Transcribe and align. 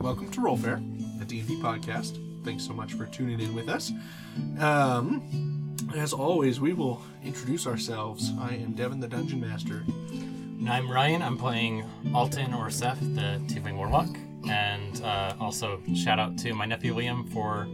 welcome 0.00 0.30
to 0.30 0.40
Roll 0.40 0.56
Fare, 0.56 0.82
a 1.20 1.24
D&D 1.24 1.60
podcast. 1.60 2.18
Thanks 2.42 2.66
so 2.66 2.72
much 2.72 2.94
for 2.94 3.04
tuning 3.06 3.38
in 3.38 3.54
with 3.54 3.68
us. 3.68 3.92
Um, 4.58 5.76
as 5.94 6.14
always, 6.14 6.58
we 6.58 6.72
will 6.72 7.02
introduce 7.22 7.66
ourselves. 7.66 8.32
I 8.40 8.54
am 8.54 8.72
Devin, 8.72 9.00
the 9.00 9.08
Dungeon 9.08 9.40
Master. 9.40 9.84
And 10.10 10.68
I'm 10.70 10.90
Ryan. 10.90 11.20
I'm 11.20 11.36
playing 11.36 11.84
Alton 12.14 12.54
or 12.54 12.70
Seth, 12.70 13.00
the 13.00 13.40
Tiefling 13.46 13.76
Warlock. 13.76 14.08
And 14.48 15.02
uh, 15.02 15.34
also, 15.38 15.82
shout 15.94 16.18
out 16.18 16.38
to 16.38 16.54
my 16.54 16.64
nephew 16.64 16.94
Liam 16.94 17.30
for 17.30 17.68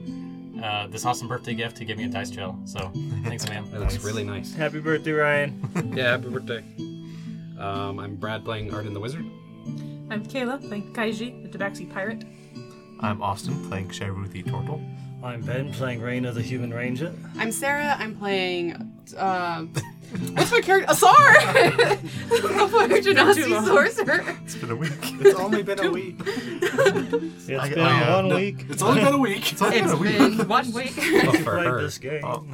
uh, 0.65 0.89
this 0.89 1.05
awesome 1.05 1.29
birthday 1.29 1.55
gift 1.55 1.77
to 1.77 1.85
give 1.85 1.97
me 1.97 2.05
a 2.05 2.09
dice 2.09 2.31
trail. 2.31 2.59
So, 2.65 2.91
thanks, 3.23 3.45
Liam. 3.45 3.71
That 3.71 3.81
looks 3.81 4.03
really 4.03 4.25
nice. 4.25 4.53
Happy 4.53 4.81
birthday, 4.81 5.13
Ryan. 5.13 5.93
Yeah, 5.97 6.11
happy 6.11 6.29
birthday. 6.29 6.65
Um, 7.59 8.01
I'm 8.01 8.17
Brad 8.17 8.45
playing 8.45 8.69
Art 8.71 8.79
Arden 8.79 8.95
the 8.95 9.01
Wizard. 9.01 9.25
I'm 10.11 10.25
Kayla, 10.25 10.67
playing 10.67 10.93
Kaiji, 10.93 11.51
the 11.51 11.59
Tabaxi 11.59 11.93
pirate. 11.93 12.25
I'm 13.01 13.21
Austin, 13.23 13.69
playing 13.69 13.89
Sharuthi 13.89 14.45
Tortle. 14.45 14.81
I'm 15.23 15.43
Ben, 15.43 15.73
playing 15.73 16.01
Raina, 16.01 16.33
the 16.33 16.43
human 16.43 16.73
ranger. 16.73 17.13
I'm 17.39 17.51
Sarah. 17.51 17.97
I'm 17.99 18.15
playing. 18.15 18.93
Uh, 19.17 19.63
what's 20.35 20.53
my 20.53 20.61
character? 20.61 20.91
Asar! 20.91 21.33
the 21.53 22.69
Fire 22.71 22.89
Genasi 22.89 23.67
sorcerer. 23.67 24.37
It's 24.45 24.55
been 24.55 24.71
a 24.71 24.77
week. 24.77 24.93
It's 25.03 25.39
only 25.39 25.63
been 25.63 25.81
a 25.85 25.91
week. 25.91 26.17
It's 27.49 27.61
I- 27.61 27.69
been 27.71 27.79
I, 27.79 28.03
uh, 28.09 28.17
one 28.17 28.29
No, 28.29 28.37
week. 28.37 28.67
It's 28.69 28.83
only 28.83 29.05
been 29.05 29.15
a 29.15 29.19
week. 29.19 29.53
It's 29.53 29.63
only 29.63 29.81
been 29.81 29.91
a 29.91 29.97
week. 29.97 30.19
been 30.37 30.49
one 30.49 30.73
week. 30.73 30.97
Well, 30.97 31.33
for 31.35 31.55
Played 31.55 31.67
her. 31.67 31.81
this 31.83 31.99
game. 31.99 32.25
Oh. 32.25 32.45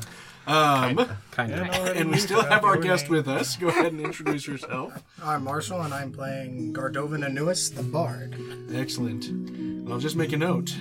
Um, 0.46 1.06
Kind 1.30 1.52
And 1.52 1.68
of. 1.70 1.76
already 1.76 1.98
and 2.00 2.10
we 2.10 2.18
still 2.18 2.42
have 2.42 2.64
our 2.64 2.76
guest 2.76 3.04
name. 3.04 3.12
with 3.12 3.28
us. 3.28 3.56
Go 3.56 3.68
ahead 3.68 3.92
and 3.92 4.00
introduce 4.00 4.46
yourself. 4.46 5.02
I'm 5.24 5.44
Marshall, 5.44 5.80
and 5.82 5.94
I'm 5.94 6.12
playing 6.12 6.72
Gardovan 6.74 7.24
Anuis, 7.26 7.74
the 7.74 7.82
Bard. 7.82 8.36
Excellent. 8.74 9.26
And 9.28 9.90
I'll 9.92 9.98
just 10.00 10.16
make 10.16 10.32
a 10.32 10.36
note. 10.36 10.74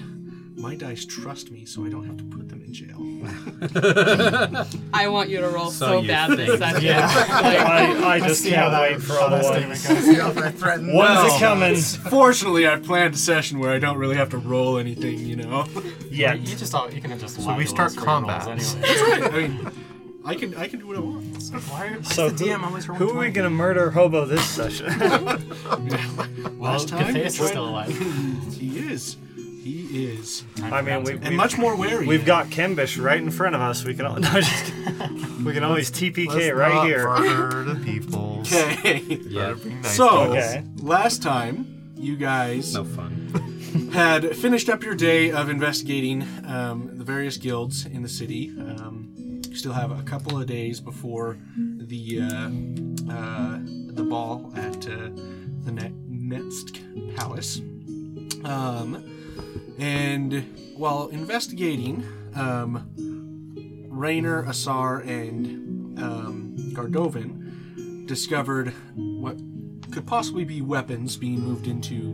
My 0.61 0.75
dice 0.75 1.05
trust 1.05 1.49
me, 1.49 1.65
so 1.65 1.83
I 1.85 1.89
don't 1.89 2.05
have 2.05 2.17
to 2.17 2.23
put 2.25 2.47
them 2.47 2.61
in 2.61 2.71
jail. 2.71 2.97
I 4.93 5.07
want 5.07 5.29
you 5.31 5.39
to 5.41 5.47
roll 5.49 5.71
So 5.71 6.01
so, 6.01 6.07
bad 6.07 6.37
this 6.37 6.59
session. 6.59 6.83
Yeah. 6.83 7.07
I, 7.29 8.07
I 8.15 8.19
just 8.19 8.43
see 8.43 8.51
how 8.51 8.69
can't 8.69 8.73
that- 8.73 8.81
wait 8.91 9.01
for 9.01 9.13
all 9.17 9.29
the 9.31 9.37
that 9.37 9.67
ones. 9.67 9.81
statement 9.81 10.03
See 10.05 10.11
if 10.13 10.37
I 10.37 10.51
threaten 10.51 10.93
One's 10.93 11.09
Well, 11.09 11.39
coming. 11.39 11.75
Fortunately, 11.75 12.67
I've 12.67 12.83
planned 12.83 13.15
a 13.15 13.17
session 13.17 13.57
where 13.57 13.71
I 13.71 13.79
don't 13.79 13.97
really 13.97 14.15
have 14.17 14.29
to 14.29 14.37
roll 14.37 14.77
anything, 14.77 15.17
you 15.19 15.35
know. 15.35 15.65
Yeah. 16.11 16.35
You 16.35 16.55
just 16.55 16.75
all, 16.75 16.91
you 16.93 17.01
can 17.01 17.17
just 17.17 17.41
So 17.41 17.55
we 17.55 17.65
start 17.65 17.87
us 17.87 17.95
for 17.95 18.01
your 18.05 18.21
rolls 18.21 18.45
combat. 18.45 18.47
Anyway. 18.47 19.27
I 19.27 19.29
mean, 19.47 19.71
I 20.25 20.35
can 20.35 20.53
I 20.55 20.67
can 20.67 20.77
do 20.79 20.85
what 20.85 20.95
I 20.97 20.99
want. 20.99 21.41
So 21.41 21.57
why 21.57 21.87
are, 21.87 22.03
So 22.03 22.29
the 22.29 22.45
who, 22.45 22.51
DM 22.51 22.63
always 22.63 22.85
who 22.85 23.09
are 23.09 23.17
we 23.19 23.31
gonna 23.31 23.49
murder 23.49 23.89
hobo 23.89 24.25
this 24.25 24.47
session? 24.47 24.85
Well, 24.99 25.39
Last 26.59 26.89
time, 26.89 27.15
Gatheus 27.15 27.25
is 27.41 27.47
still 27.47 27.67
alive. 27.69 27.97
He 28.53 28.77
is. 28.77 29.17
He 29.63 30.05
is. 30.11 30.43
I 30.63 30.81
mean, 30.81 31.03
we- 31.03 31.13
to- 31.13 31.23
And 31.27 31.37
much 31.37 31.57
more 31.57 31.75
wary. 31.75 32.07
We've 32.07 32.25
got 32.25 32.47
Kimbish 32.47 33.01
right 33.01 33.21
in 33.21 33.29
front 33.29 33.53
of 33.55 33.61
us. 33.61 33.85
We 33.85 33.93
can 33.93 34.05
all, 34.07 34.15
no, 34.19 34.27
just 34.41 34.65
kidding. 34.65 35.43
we 35.45 35.53
can 35.53 35.63
always 35.63 35.91
TPK 35.91 36.27
Let's 36.33 36.51
right 36.55 36.73
not 36.73 36.85
here. 36.87 37.03
Murder 37.07 37.63
the 37.73 37.85
people. 37.91 38.39
Okay. 38.41 39.01
Yeah. 39.21 39.53
Nice 39.63 39.95
So, 39.95 40.31
Okay. 40.31 40.63
last 40.77 41.21
time, 41.21 41.91
you 41.95 42.15
guys 42.17 42.73
No 42.73 42.83
fun. 42.83 43.89
had 43.93 44.35
finished 44.35 44.67
up 44.67 44.83
your 44.83 44.95
day 44.95 45.31
of 45.31 45.49
investigating 45.49 46.25
um, 46.47 46.97
the 46.97 47.03
various 47.03 47.37
guilds 47.37 47.85
in 47.85 48.01
the 48.01 48.09
city. 48.09 48.49
Um, 48.59 49.13
you 49.47 49.55
still 49.55 49.73
have 49.73 49.91
a 49.91 50.01
couple 50.03 50.39
of 50.39 50.47
days 50.47 50.79
before 50.79 51.37
the 51.57 52.21
uh, 52.21 53.13
uh, 53.13 53.59
the 53.93 54.03
ball 54.09 54.51
at 54.55 54.87
uh, 54.87 55.09
the 55.65 55.71
Net- 55.71 55.93
Netsk 56.09 57.15
Palace. 57.15 57.59
Um, 58.43 59.03
and 59.81 60.45
while 60.77 61.07
investigating, 61.07 62.05
um, 62.35 62.87
Rainer, 63.89 64.43
Asar, 64.43 64.99
and 64.99 65.99
um, 65.99 66.55
Gardovan 66.73 68.05
discovered 68.05 68.73
what 68.95 69.37
could 69.91 70.05
possibly 70.05 70.45
be 70.45 70.61
weapons 70.61 71.17
being 71.17 71.41
moved 71.41 71.65
into 71.65 72.11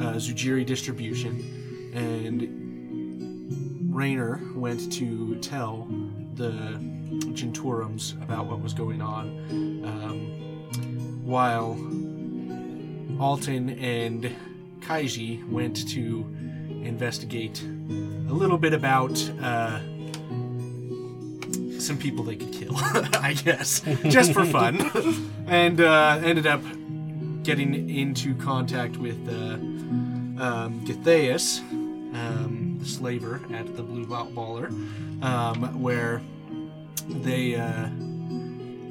uh, 0.00 0.14
Zujiri 0.14 0.66
distribution, 0.66 1.92
and 1.94 3.94
Rainer 3.94 4.40
went 4.56 4.92
to 4.94 5.36
tell 5.36 5.86
the 6.34 6.50
Genturums 7.32 8.20
about 8.24 8.46
what 8.46 8.60
was 8.60 8.74
going 8.74 9.00
on, 9.00 9.28
um, 9.84 11.24
while 11.24 11.78
Alton 13.20 13.70
and 13.70 14.34
Kaiji 14.80 15.48
went 15.48 15.88
to 15.90 16.26
investigate 16.84 17.62
a 17.62 18.32
little 18.32 18.58
bit 18.58 18.72
about 18.72 19.12
uh, 19.40 19.80
some 21.78 21.98
people 21.98 22.24
they 22.24 22.36
could 22.36 22.52
kill, 22.52 22.72
I 22.76 23.34
guess, 23.44 23.80
just 24.04 24.32
for 24.32 24.44
fun, 24.44 24.90
and 25.46 25.80
uh, 25.80 26.20
ended 26.24 26.46
up 26.46 26.62
getting 27.42 27.90
into 27.90 28.34
contact 28.36 28.96
with 28.96 29.28
uh, 29.28 29.54
um, 30.42 30.84
um, 32.14 32.76
the 32.78 32.86
slaver 32.86 33.40
at 33.52 33.76
the 33.76 33.82
Blue 33.82 34.06
Baller, 34.06 34.70
um, 35.22 35.80
where 35.80 36.22
they 37.08 37.54
uh, 37.54 37.86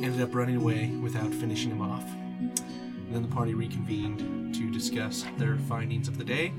ended 0.03 0.21
up 0.21 0.35
running 0.35 0.57
away 0.57 0.87
without 1.01 1.33
finishing 1.33 1.71
him 1.71 1.81
off. 1.81 2.03
And 2.03 3.09
then 3.11 3.21
the 3.21 3.35
party 3.35 3.53
reconvened 3.53 4.53
to 4.55 4.71
discuss 4.71 5.25
their 5.37 5.57
findings 5.57 6.07
of 6.07 6.17
the 6.17 6.23
day. 6.23 6.53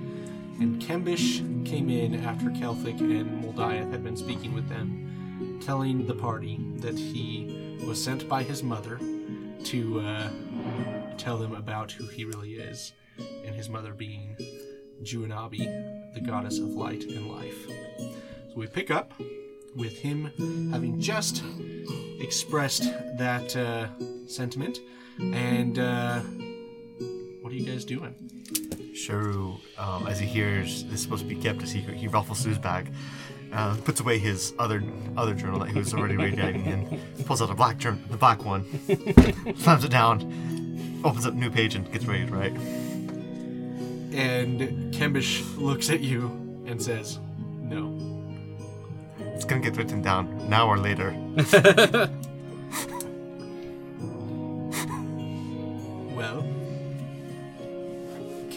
And 0.61 0.81
Kembish 0.81 1.67
came 1.67 1.91
in 1.91 2.25
after 2.25 2.47
Kelthik 2.51 3.01
and 3.01 3.45
Moldiath 3.45 3.91
had 3.91 4.05
been 4.05 4.17
speaking 4.17 4.55
with 4.55 4.69
them, 4.69 5.61
telling 5.65 6.07
the 6.07 6.15
party 6.15 6.61
that 6.77 6.99
he 6.99 7.79
was 7.87 8.03
sent 8.03 8.29
by 8.29 8.43
his 8.43 8.63
mother 8.63 8.99
to 9.65 10.01
uh, 10.01 10.31
tell 11.17 11.39
them 11.39 11.55
about 11.55 11.93
who 11.93 12.07
he 12.07 12.25
really 12.25 12.55
is, 12.55 12.93
and 13.45 13.55
his 13.55 13.69
mother 13.69 13.93
being 13.93 14.37
Juanabi, 15.03 16.15
the 16.15 16.21
goddess 16.21 16.59
of 16.59 16.69
light 16.71 17.05
and 17.05 17.29
life. 17.29 17.67
So 17.99 18.55
we 18.57 18.67
pick 18.67 18.91
up 18.91 19.13
with 19.75 19.99
him 19.99 20.71
having 20.73 21.01
just 21.01 21.43
expressed 22.21 22.85
that 23.19 23.57
uh, 23.57 23.89
sentiment, 24.29 24.79
and 25.19 25.79
uh, 25.79 26.21
what 27.41 27.53
are 27.53 27.57
you 27.57 27.67
guys 27.67 27.85
doing? 27.85 28.15
Sharu, 28.95 29.61
um, 29.77 30.07
as 30.07 30.21
he 30.21 30.27
hears 30.27 30.85
this 30.85 30.95
is 30.95 31.03
supposed 31.03 31.23
to 31.23 31.29
be 31.29 31.35
kept 31.35 31.63
a 31.63 31.67
secret, 31.67 31.97
he 31.97 32.07
ruffles 32.07 32.45
his 32.45 32.59
bag, 32.59 32.93
uh, 33.53 33.77
puts 33.85 34.01
away 34.01 34.19
his 34.19 34.55
other 34.59 34.83
other 35.17 35.35
journal 35.35 35.59
that 35.61 35.71
he 35.71 35.79
was 35.79 35.93
already 35.93 36.17
reading, 36.17 36.67
and 36.67 37.27
pulls 37.27 37.43
out 37.43 37.51
a 37.51 37.55
black 37.55 37.77
journal, 37.79 38.01
the 38.09 38.17
black 38.17 38.45
one, 38.45 38.65
slams 39.57 39.85
it 39.85 39.91
down, 39.91 41.01
opens 41.05 41.27
up 41.27 41.35
a 41.35 41.37
new 41.37 41.51
page, 41.51 41.75
and 41.75 41.91
gets 41.93 42.05
ready 42.05 42.25
to 42.25 42.33
write. 42.33 42.57
And 44.15 44.95
Kembish 44.95 45.43
looks 45.59 45.91
at 45.91 46.01
you 46.01 46.27
and 46.67 46.81
says, 46.81 47.19
"No." 47.59 47.99
It's 49.19 49.45
gonna 49.45 49.61
get 49.61 49.77
written 49.77 50.03
down 50.03 50.49
now 50.49 50.69
or 50.69 50.79
later. 50.79 51.11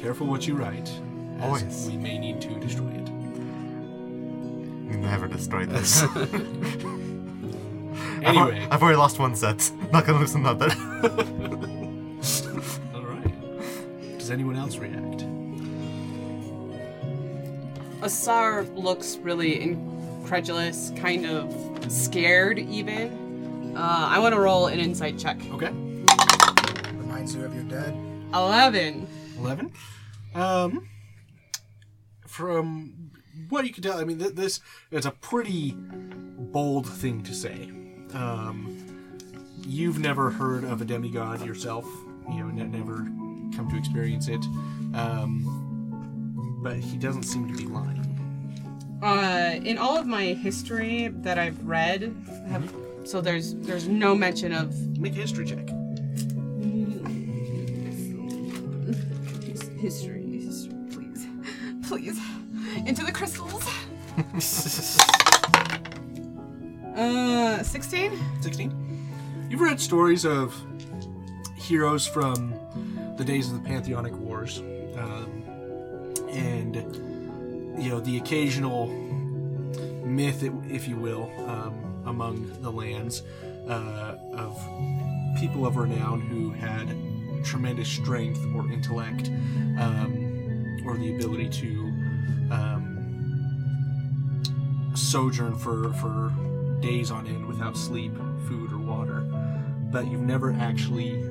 careful 0.02 0.28
what 0.28 0.48
you 0.48 0.56
write. 0.56 0.90
as 0.90 1.44
Always. 1.44 1.88
We 1.88 1.98
may 1.98 2.18
need 2.18 2.40
to 2.42 2.60
destroy 2.60 2.90
it. 2.90 3.08
You 4.92 4.98
never 4.98 5.28
destroy 5.28 5.66
this. 5.66 6.04
Anyway, 8.24 8.68
I've 8.72 8.82
already 8.82 8.98
lost 8.98 9.20
one 9.20 9.36
set. 9.36 9.72
Not 9.94 10.06
gonna 10.06 10.20
lose 10.20 10.34
another. 10.34 10.66
all 12.94 13.04
right. 13.04 14.18
Does 14.18 14.32
anyone 14.32 14.56
else 14.56 14.78
react? 14.78 15.24
Asar 18.02 18.64
looks 18.76 19.18
really 19.18 19.62
incredulous, 19.62 20.92
kind 20.98 21.26
of 21.26 21.92
scared, 21.92 22.60
even. 22.60 23.76
Uh, 23.78 24.08
I 24.10 24.20
want 24.20 24.34
to 24.34 24.42
roll 24.42 24.68
an 24.68 24.80
insight 24.80 25.18
check. 25.18 25.38
Okay. 25.52 25.72
Reminds 26.98 27.36
you 27.36 27.46
of 27.46 27.54
your 27.54 27.64
dad. 27.64 27.96
11. 28.34 29.08
11 29.40 29.72
um 30.36 30.88
from 32.28 33.12
what 33.50 33.66
you 33.66 33.74
can 33.74 33.84
tell 33.84 33.98
i 34.00 34.04
mean 34.04 34.20
th- 34.20 34.34
this 34.34 34.60
is 34.92 35.06
a 35.06 35.12
pretty 35.12 35.76
bold 35.78 36.88
thing 36.88 37.24
to 37.24 37.34
say. 37.34 37.70
Um 38.14 38.84
you've 39.66 40.00
never 40.00 40.30
heard 40.30 40.64
of 40.64 40.82
a 40.82 40.86
demigod 40.86 41.46
yourself 41.46 41.86
you 42.30 42.36
know 42.44 42.48
ne- 42.48 42.78
never 42.78 42.98
come 43.56 43.68
to 43.70 43.78
experience 43.78 44.28
it. 44.28 44.44
Um 44.94 45.64
but 46.64 46.78
he 46.78 46.98
doesn't 46.98 47.24
seem 47.24 47.48
to 47.48 47.58
be 47.58 47.66
lying. 47.66 48.04
Uh, 49.02 49.60
in 49.64 49.78
all 49.78 49.96
of 49.96 50.08
my 50.08 50.24
history 50.34 51.10
that 51.10 51.38
I've 51.38 51.64
read, 51.64 52.16
have, 52.50 52.74
so 53.04 53.22
there's 53.22 53.54
there's 53.56 53.88
no 53.88 54.16
mention 54.16 54.52
of 54.52 54.76
make 54.98 55.14
a 55.14 55.18
history 55.18 55.46
check 55.46 55.68
history, 59.88 60.42
history, 60.42 60.74
please, 60.92 61.26
please. 61.88 62.20
Into 62.86 63.06
the 63.06 63.12
crystals. 63.14 63.66
uh, 66.98 67.64
16? 67.64 68.12
16. 68.42 69.48
You've 69.50 69.62
read 69.62 69.80
stories 69.80 70.26
of 70.26 70.54
heroes 71.56 72.06
from 72.06 72.54
the 73.16 73.24
days 73.24 73.50
of 73.50 73.64
the 73.64 73.66
Pantheonic 73.66 74.14
Wars, 74.18 74.60
um, 74.98 75.44
and 76.32 76.76
you 77.82 77.90
know 77.90 78.02
the 78.02 78.18
occasional 78.18 78.88
myth, 80.06 80.44
if 80.70 80.90
you 80.90 80.98
will, 80.98 81.32
um, 81.48 82.04
among 82.06 82.62
the 82.62 82.72
lands 82.74 83.24
uh, 83.70 84.18
of 84.34 84.60
people 85.40 85.66
of 85.66 85.78
renown 85.78 86.20
who 86.20 86.52
had 86.52 86.90
tremendous 87.44 87.90
strength 87.90 88.40
or 88.56 88.72
intellect, 88.72 89.30
um, 89.80 90.84
or 90.86 90.98
the 90.98 91.16
ability 91.16 91.50
to 91.50 91.92
um, 92.52 92.94
sojourn 94.96 95.56
for 95.56 95.94
for 95.94 96.32
days 96.82 97.12
on 97.12 97.28
end 97.28 97.46
without 97.46 97.76
sleep, 97.76 98.16
food, 98.48 98.72
or 98.72 98.78
water, 98.78 99.22
but 99.92 100.08
you've 100.08 100.22
never 100.22 100.54
actually 100.54 101.24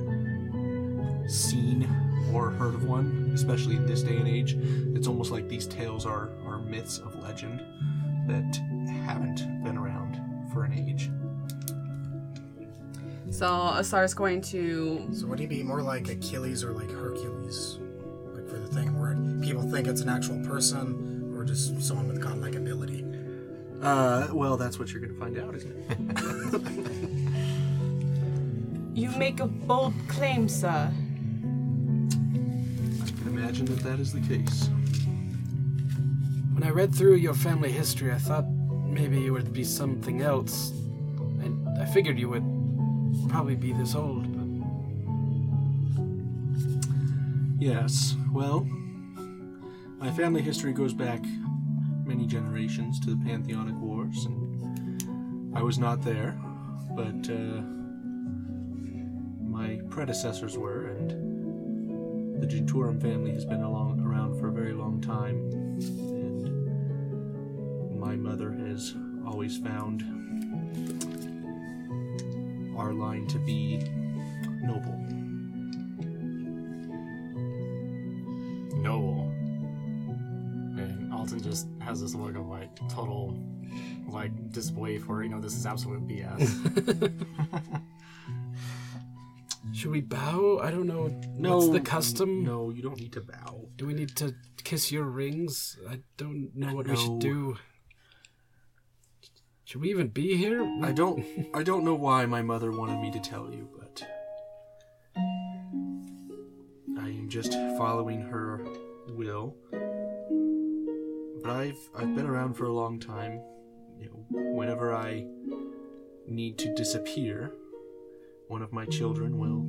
seen 1.27 1.87
or 2.33 2.51
heard 2.51 2.73
of 2.73 2.83
one, 2.83 3.31
especially 3.33 3.75
in 3.75 3.85
this 3.85 4.03
day 4.03 4.15
and 4.17 4.27
age. 4.27 4.57
It's 4.95 5.07
almost 5.07 5.31
like 5.31 5.47
these 5.47 5.67
tales 5.67 6.05
are, 6.05 6.29
are 6.45 6.59
myths 6.59 6.97
of 6.99 7.15
legend 7.15 7.61
that 8.27 8.55
haven't 9.05 9.63
been 9.63 9.77
around 9.77 10.19
for 10.51 10.63
an 10.63 10.73
age. 10.73 11.09
So 13.37 13.45
Asar's 13.45 14.15
going 14.15 14.41
to. 14.53 15.07
So 15.11 15.27
would 15.27 15.37
he 15.37 15.45
be 15.45 15.61
more 15.61 15.83
like 15.83 16.09
Achilles 16.09 16.63
or 16.63 16.71
like 16.71 16.89
Hercules? 16.89 17.77
Like 18.33 18.49
for 18.49 18.57
the 18.57 18.65
thing 18.65 18.99
where 18.99 19.13
people 19.45 19.61
think 19.61 19.85
it's 19.85 20.01
an 20.01 20.09
actual 20.09 20.43
person 20.43 21.35
or 21.37 21.43
just 21.43 21.79
someone 21.79 22.07
with 22.07 22.19
godlike 22.19 22.55
ability? 22.55 23.05
Uh, 23.83 24.29
well, 24.33 24.57
that's 24.57 24.79
what 24.79 24.91
you're 24.91 25.01
going 25.01 25.13
to 25.13 25.19
find 25.19 25.37
out, 25.37 25.53
isn't 25.53 25.71
it? 25.71 26.61
You 28.97 29.11
make 29.11 29.39
a 29.41 29.45
bold 29.45 29.93
claim, 30.07 30.49
sir. 30.49 30.89
I 30.89 30.93
can 33.05 33.27
imagine 33.27 33.67
that 33.67 33.83
that 33.83 33.99
is 33.99 34.11
the 34.11 34.21
case. 34.21 34.71
When 36.53 36.63
I 36.63 36.71
read 36.71 36.95
through 36.95 37.17
your 37.17 37.35
family 37.35 37.71
history, 37.71 38.11
I 38.11 38.17
thought 38.17 38.45
maybe 38.87 39.19
you 39.19 39.33
would 39.33 39.53
be 39.53 39.63
something 39.63 40.23
else. 40.23 40.73
I, 41.43 41.83
I 41.83 41.85
figured 41.85 42.17
you 42.17 42.29
would 42.29 42.56
probably 43.29 43.55
be 43.55 43.73
this 43.73 43.95
old, 43.95 44.31
but 44.33 44.47
Yes, 47.59 48.15
well, 48.31 48.67
my 49.97 50.11
family 50.11 50.43
history 50.43 50.73
goes 50.73 50.93
back 50.93 51.23
many 52.05 52.27
generations 52.27 52.99
to 52.99 53.09
the 53.09 53.17
Pantheonic 53.25 53.73
Wars, 53.77 54.25
and 54.25 55.57
I 55.57 55.63
was 55.63 55.79
not 55.79 56.03
there, 56.03 56.39
but 56.95 57.27
uh, 57.31 57.63
my 59.41 59.81
predecessors 59.89 60.55
were, 60.55 60.89
and 60.89 61.09
the 62.39 62.45
Genturum 62.45 63.01
family 63.01 63.31
has 63.31 63.43
been 63.43 63.63
along, 63.63 64.01
around 64.01 64.39
for 64.39 64.49
a 64.49 64.51
very 64.51 64.73
long 64.73 65.01
time, 65.01 65.49
and 65.51 66.39
my 67.99 68.15
mother 68.15 68.51
has 68.51 68.93
always 69.25 69.57
found 69.57 70.03
our 72.77 72.93
line 72.93 73.27
to 73.27 73.39
be 73.39 73.77
noble. 74.61 74.97
Noble. 78.79 79.31
And 80.77 81.11
Alton 81.13 81.41
just 81.41 81.67
has 81.79 82.01
this 82.01 82.13
look 82.13 82.35
of 82.35 82.47
like 82.47 82.69
total 82.89 83.37
like 84.07 84.51
disbelief 84.51 85.07
where 85.07 85.23
you 85.23 85.29
know 85.29 85.41
this 85.41 85.55
is 85.55 85.65
absolute 85.65 86.07
BS. 86.07 87.11
should 89.73 89.91
we 89.91 90.01
bow? 90.01 90.59
I 90.63 90.71
don't 90.71 90.87
know. 90.87 91.07
No. 91.33 91.57
What's 91.57 91.69
the 91.69 91.79
custom? 91.79 92.43
No, 92.43 92.69
you 92.69 92.81
don't 92.81 92.99
need 92.99 93.13
to 93.13 93.21
bow. 93.21 93.67
Do 93.75 93.85
we 93.85 93.93
need 93.93 94.15
to 94.17 94.33
kiss 94.63 94.91
your 94.91 95.03
rings? 95.03 95.77
I 95.89 95.99
don't 96.17 96.51
know 96.55 96.73
what 96.73 96.87
we 96.87 96.95
should 96.95 97.19
do. 97.19 97.57
Should 99.67 99.81
we 99.81 99.89
even 99.89 100.07
be 100.07 100.37
here? 100.37 100.63
I 100.81 100.93
don't 100.93 101.25
I 101.53 101.61
don't 101.61 101.83
know 101.83 101.93
why 101.93 102.25
my 102.25 102.41
mother 102.41 102.71
wanted 102.71 103.01
me 103.01 103.11
to 103.11 103.19
tell 103.19 103.51
you, 103.51 103.67
but 103.77 104.01
I 106.97 107.09
am 107.09 107.27
just 107.27 107.51
following 107.77 108.21
her 108.21 108.65
will. 109.09 109.57
But 111.43 111.51
I've 111.51 111.89
I've 111.93 112.15
been 112.15 112.25
around 112.25 112.53
for 112.53 112.63
a 112.63 112.71
long 112.71 112.97
time. 112.97 113.41
You 113.99 114.05
know, 114.05 114.25
whenever 114.53 114.95
I 114.95 115.25
need 116.25 116.57
to 116.59 116.73
disappear, 116.73 117.51
one 118.47 118.61
of 118.61 118.71
my 118.71 118.85
children 118.85 119.37
will 119.37 119.67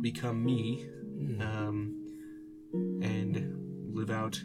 become 0.00 0.42
me 0.42 0.88
um, 1.38 1.94
and 3.02 3.94
live 3.94 4.08
out 4.08 4.40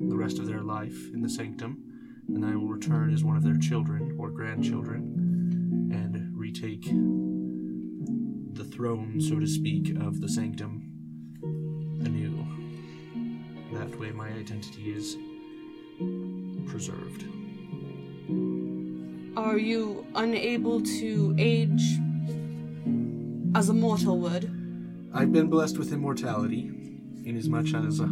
the 0.00 0.16
rest 0.16 0.40
of 0.40 0.46
their 0.46 0.62
life 0.62 0.98
in 1.12 1.22
the 1.22 1.28
sanctum 1.28 1.83
and 2.28 2.44
I 2.44 2.56
will 2.56 2.68
return 2.68 3.12
as 3.12 3.24
one 3.24 3.36
of 3.36 3.42
their 3.42 3.56
children 3.58 4.16
or 4.18 4.30
grandchildren 4.30 5.90
and 5.92 6.36
retake 6.36 6.84
the 8.52 8.64
throne, 8.64 9.20
so 9.20 9.38
to 9.38 9.46
speak, 9.46 9.90
of 10.00 10.20
the 10.20 10.28
sanctum 10.28 10.90
anew. 12.04 12.46
That 13.72 13.98
way, 13.98 14.12
my 14.12 14.28
identity 14.28 14.92
is 14.92 15.16
preserved. 16.70 17.24
Are 19.36 19.58
you 19.58 20.06
unable 20.14 20.80
to 20.80 21.34
age 21.38 21.98
as 23.54 23.68
a 23.68 23.74
mortal 23.74 24.18
would? 24.20 24.44
I've 25.12 25.32
been 25.32 25.48
blessed 25.48 25.78
with 25.78 25.92
immortality, 25.92 26.70
inasmuch 27.24 27.74
as 27.74 28.00
uh, 28.00 28.08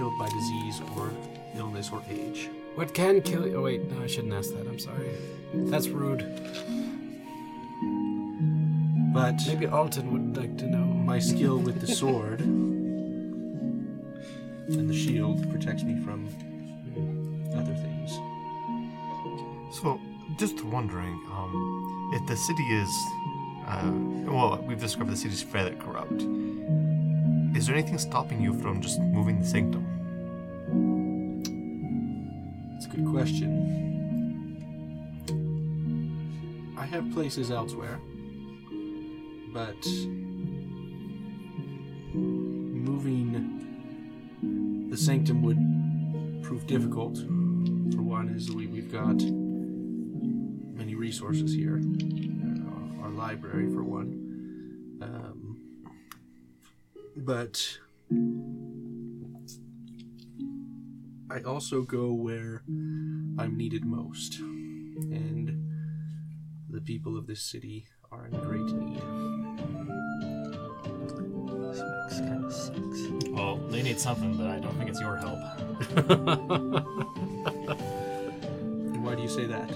killed 0.00 0.18
by 0.18 0.28
disease 0.30 0.80
or 0.96 1.10
illness 1.54 1.90
or 1.92 2.02
age. 2.08 2.48
What 2.74 2.94
can 2.94 3.20
kill 3.20 3.46
you? 3.46 3.56
Oh 3.58 3.62
wait, 3.64 3.82
no, 3.90 4.02
I 4.02 4.06
shouldn't 4.06 4.32
ask 4.32 4.48
that. 4.54 4.66
I'm 4.66 4.78
sorry. 4.78 5.10
That's 5.52 5.88
rude. 5.88 6.22
But 9.12 9.34
Maybe 9.46 9.66
Alton 9.66 10.10
would 10.10 10.38
like 10.38 10.56
to 10.56 10.66
know. 10.66 10.78
my 11.12 11.18
skill 11.18 11.58
with 11.58 11.82
the 11.82 11.86
sword 11.86 12.40
and 12.40 12.88
the 14.88 14.96
shield 14.96 15.50
protects 15.50 15.82
me 15.82 16.02
from 16.02 16.28
other 17.54 17.74
things. 17.74 18.12
So, 19.82 20.00
just 20.38 20.64
wondering, 20.64 21.20
um, 21.30 22.10
if 22.14 22.26
the 22.26 22.36
city 22.38 22.62
is, 22.84 22.90
uh, 23.66 23.92
well, 24.32 24.64
we've 24.66 24.80
discovered 24.80 25.12
the 25.12 25.16
city 25.16 25.34
is 25.34 25.42
fairly 25.42 25.76
corrupt. 25.76 26.22
Is 27.54 27.66
there 27.66 27.74
anything 27.74 27.98
stopping 27.98 28.40
you 28.40 28.54
from 28.54 28.80
just 28.80 29.00
moving 29.00 29.40
the 29.40 29.46
sanctum? 29.46 29.84
It's 32.76 32.86
a 32.86 32.88
good 32.88 33.06
question. 33.06 33.66
I 36.78 36.86
have 36.86 37.12
places 37.12 37.50
elsewhere, 37.50 38.00
but 39.52 39.84
moving 42.14 43.30
the 44.88 44.96
sanctum 44.96 45.42
would 45.42 45.58
prove 46.42 46.66
difficult. 46.66 47.18
For 47.18 48.02
one, 48.02 48.28
is 48.28 48.50
we, 48.50 48.66
we've 48.66 48.90
got 48.90 49.22
many 50.74 50.94
resources 50.94 51.52
here. 51.52 51.80
Uh, 51.80 53.02
our 53.02 53.10
library, 53.10 53.72
for 53.72 53.82
one. 53.84 54.19
But 57.24 57.78
I 61.30 61.42
also 61.42 61.82
go 61.82 62.12
where 62.12 62.62
I'm 63.38 63.56
needed 63.56 63.84
most. 63.84 64.38
And 64.40 65.70
the 66.68 66.80
people 66.80 67.16
of 67.16 67.26
this 67.26 67.42
city 67.42 67.86
are 68.10 68.26
in 68.26 68.32
great 68.40 68.66
need. 68.66 69.00
This 71.70 71.82
makes 71.82 72.20
kind 72.28 72.44
of 72.44 72.52
sense. 72.52 73.28
well, 73.30 73.56
they 73.68 73.82
need 73.82 74.00
something, 74.00 74.36
but 74.36 74.46
I 74.46 74.58
don't 74.58 74.76
think 74.76 74.90
it's 74.90 75.00
your 75.00 75.16
help. 75.16 75.38
And 79.00 79.04
why 79.04 79.14
do 79.14 79.22
you 79.22 79.28
say 79.28 79.46
that? 79.46 79.70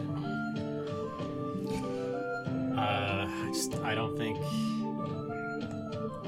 Uh, 2.76 3.26
I 3.26 3.50
just 3.52 3.74
I 3.76 3.94
don't 3.94 4.16
think 4.18 4.36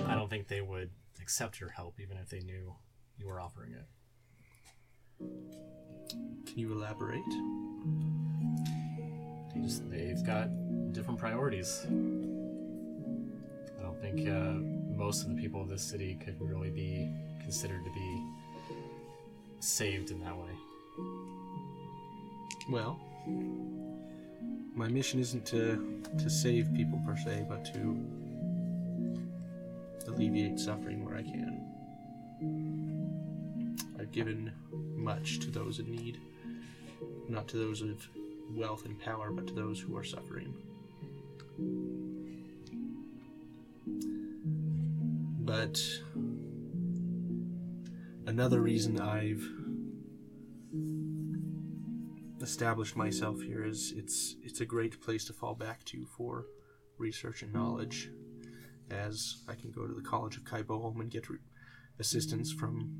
I 0.09 0.15
don't 0.15 0.31
think 0.31 0.49
they 0.49 0.63
would 0.63 0.91
accept 1.27 1.59
your 1.59 1.71
help 1.71 1.99
even 1.99 2.17
if 2.17 2.29
they 2.29 2.39
knew 2.39 2.73
you 3.19 3.27
were 3.27 3.41
offering 3.41 3.73
it. 3.73 3.85
Can 6.47 6.57
you 6.57 6.71
elaborate? 6.71 7.19
They 9.53 9.61
just 9.61 9.91
they've 9.91 10.25
got 10.25 10.49
different 10.93 11.19
priorities. 11.19 11.85
I 11.85 13.83
don't 13.83 14.01
think 14.01 14.29
uh, 14.29 14.53
most 14.97 15.25
of 15.25 15.35
the 15.35 15.43
people 15.43 15.61
of 15.61 15.69
this 15.69 15.83
city 15.83 16.17
could 16.25 16.41
really 16.41 16.71
be 16.71 17.11
considered 17.43 17.85
to 17.85 17.91
be 17.91 18.25
saved 19.59 20.13
in 20.13 20.21
that 20.21 20.37
way. 20.37 20.53
Well, 22.71 23.01
my 24.77 24.87
mission 24.87 25.19
isn't 25.19 25.45
to 25.47 26.05
to 26.19 26.31
save 26.31 26.73
people 26.73 27.01
per 27.05 27.17
se, 27.17 27.47
but 27.49 27.65
to 27.75 27.99
alleviate 30.17 30.59
suffering 30.59 31.05
where 31.05 31.17
I 31.17 31.23
can. 31.23 31.63
I've 34.01 34.13
given 34.13 34.51
much 34.95 35.41
to 35.41 35.51
those 35.51 35.79
in 35.79 35.91
need, 35.91 36.19
not 37.29 37.49
to 37.49 37.59
those 37.59 37.83
of 37.83 38.09
wealth 38.51 38.87
and 38.87 38.99
power, 38.99 39.31
but 39.31 39.47
to 39.49 39.55
those 39.55 39.79
who 39.79 39.95
are 39.97 40.05
suffering. 40.05 40.55
But 45.45 45.79
another 48.27 48.63
reason 48.63 48.99
I've 48.99 49.47
established 52.43 52.97
myself 52.97 53.41
here 53.43 53.65
is 53.65 53.93
it's 53.97 54.37
it's 54.43 54.61
a 54.61 54.67
great 54.67 55.01
place 55.01 55.25
to 55.27 55.33
fall 55.33 55.55
back 55.55 55.85
to 55.85 56.07
for 56.07 56.47
research 56.99 57.43
and 57.43 57.53
knowledge 57.53 58.09
as 58.91 59.37
I 59.49 59.55
can 59.55 59.71
go 59.71 59.87
to 59.87 59.95
the 59.95 60.03
College 60.03 60.37
of 60.37 60.45
Kaibohom 60.45 61.01
and 61.01 61.11
get 61.11 61.29
re- 61.29 61.39
assistance 61.99 62.53
from 62.53 62.91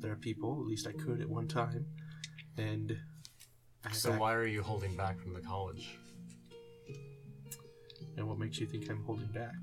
their 0.00 0.16
people 0.16 0.58
at 0.60 0.66
least 0.66 0.86
I 0.86 0.92
could 0.92 1.20
at 1.20 1.28
one 1.28 1.46
time 1.46 1.86
and 2.56 2.96
I 3.84 3.92
So 3.92 4.12
why 4.12 4.34
are 4.34 4.46
you 4.46 4.62
holding 4.62 4.96
back 4.96 5.18
from 5.20 5.32
the 5.34 5.40
college? 5.40 5.98
and 8.16 8.26
what 8.28 8.38
makes 8.38 8.58
you 8.58 8.66
think 8.66 8.90
I'm 8.90 9.02
holding 9.04 9.28
back 9.28 9.54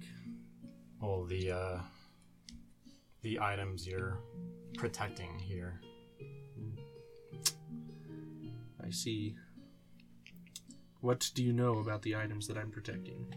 Well, 1.01 1.25
the 1.25 1.51
uh, 1.51 1.79
the 3.21 3.39
items 3.39 3.85
you're 3.87 4.17
protecting 4.77 5.37
here. 5.39 5.81
I 8.83 8.89
see 8.89 9.35
what 11.01 11.29
do 11.35 11.43
you 11.43 11.51
know 11.53 11.79
about 11.79 12.01
the 12.03 12.15
items 12.15 12.47
that 12.47 12.57
I'm 12.57 12.71
protecting 12.71 13.33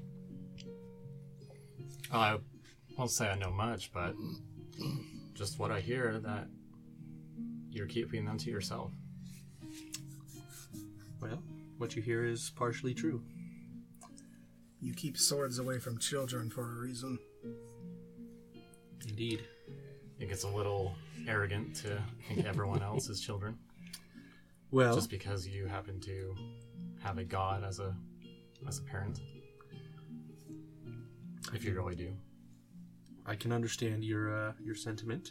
I 2.12 2.38
won't 2.98 3.10
say 3.10 3.28
I 3.28 3.36
know 3.36 3.50
much, 3.50 3.92
but 3.92 4.14
just 5.34 5.58
what 5.58 5.70
I 5.70 5.80
hear 5.80 6.18
that 6.20 6.46
you're 7.70 7.86
keeping 7.86 8.24
them 8.24 8.36
to 8.38 8.50
yourself. 8.50 8.90
well 11.20 11.42
what 11.78 11.94
you 11.96 12.02
hear 12.02 12.24
is 12.24 12.50
partially 12.56 12.92
true 12.94 13.22
You 14.80 14.92
keep 14.92 15.16
swords 15.16 15.58
away 15.58 15.78
from 15.78 15.98
children 15.98 16.50
for 16.50 16.62
a 16.62 16.80
reason. 16.80 17.18
indeed 19.08 19.44
It 20.18 20.28
gets 20.28 20.42
a 20.44 20.48
little 20.48 20.94
arrogant 21.28 21.76
to 21.76 22.02
think 22.28 22.44
everyone 22.44 22.82
else 22.82 23.08
is 23.08 23.20
children 23.20 23.56
well 24.70 24.94
just 24.94 25.10
because 25.10 25.46
you 25.46 25.66
happen 25.66 26.00
to 26.00 26.34
have 27.02 27.18
a 27.18 27.24
god 27.24 27.62
as 27.64 27.78
a 27.78 27.94
as 28.68 28.78
a 28.78 28.82
parent. 28.82 29.20
If 31.52 31.64
you 31.64 31.74
really 31.74 31.96
do. 31.96 32.16
I 33.26 33.34
can 33.34 33.52
understand 33.52 34.04
your 34.04 34.34
uh, 34.34 34.52
your 34.62 34.74
sentiment. 34.74 35.30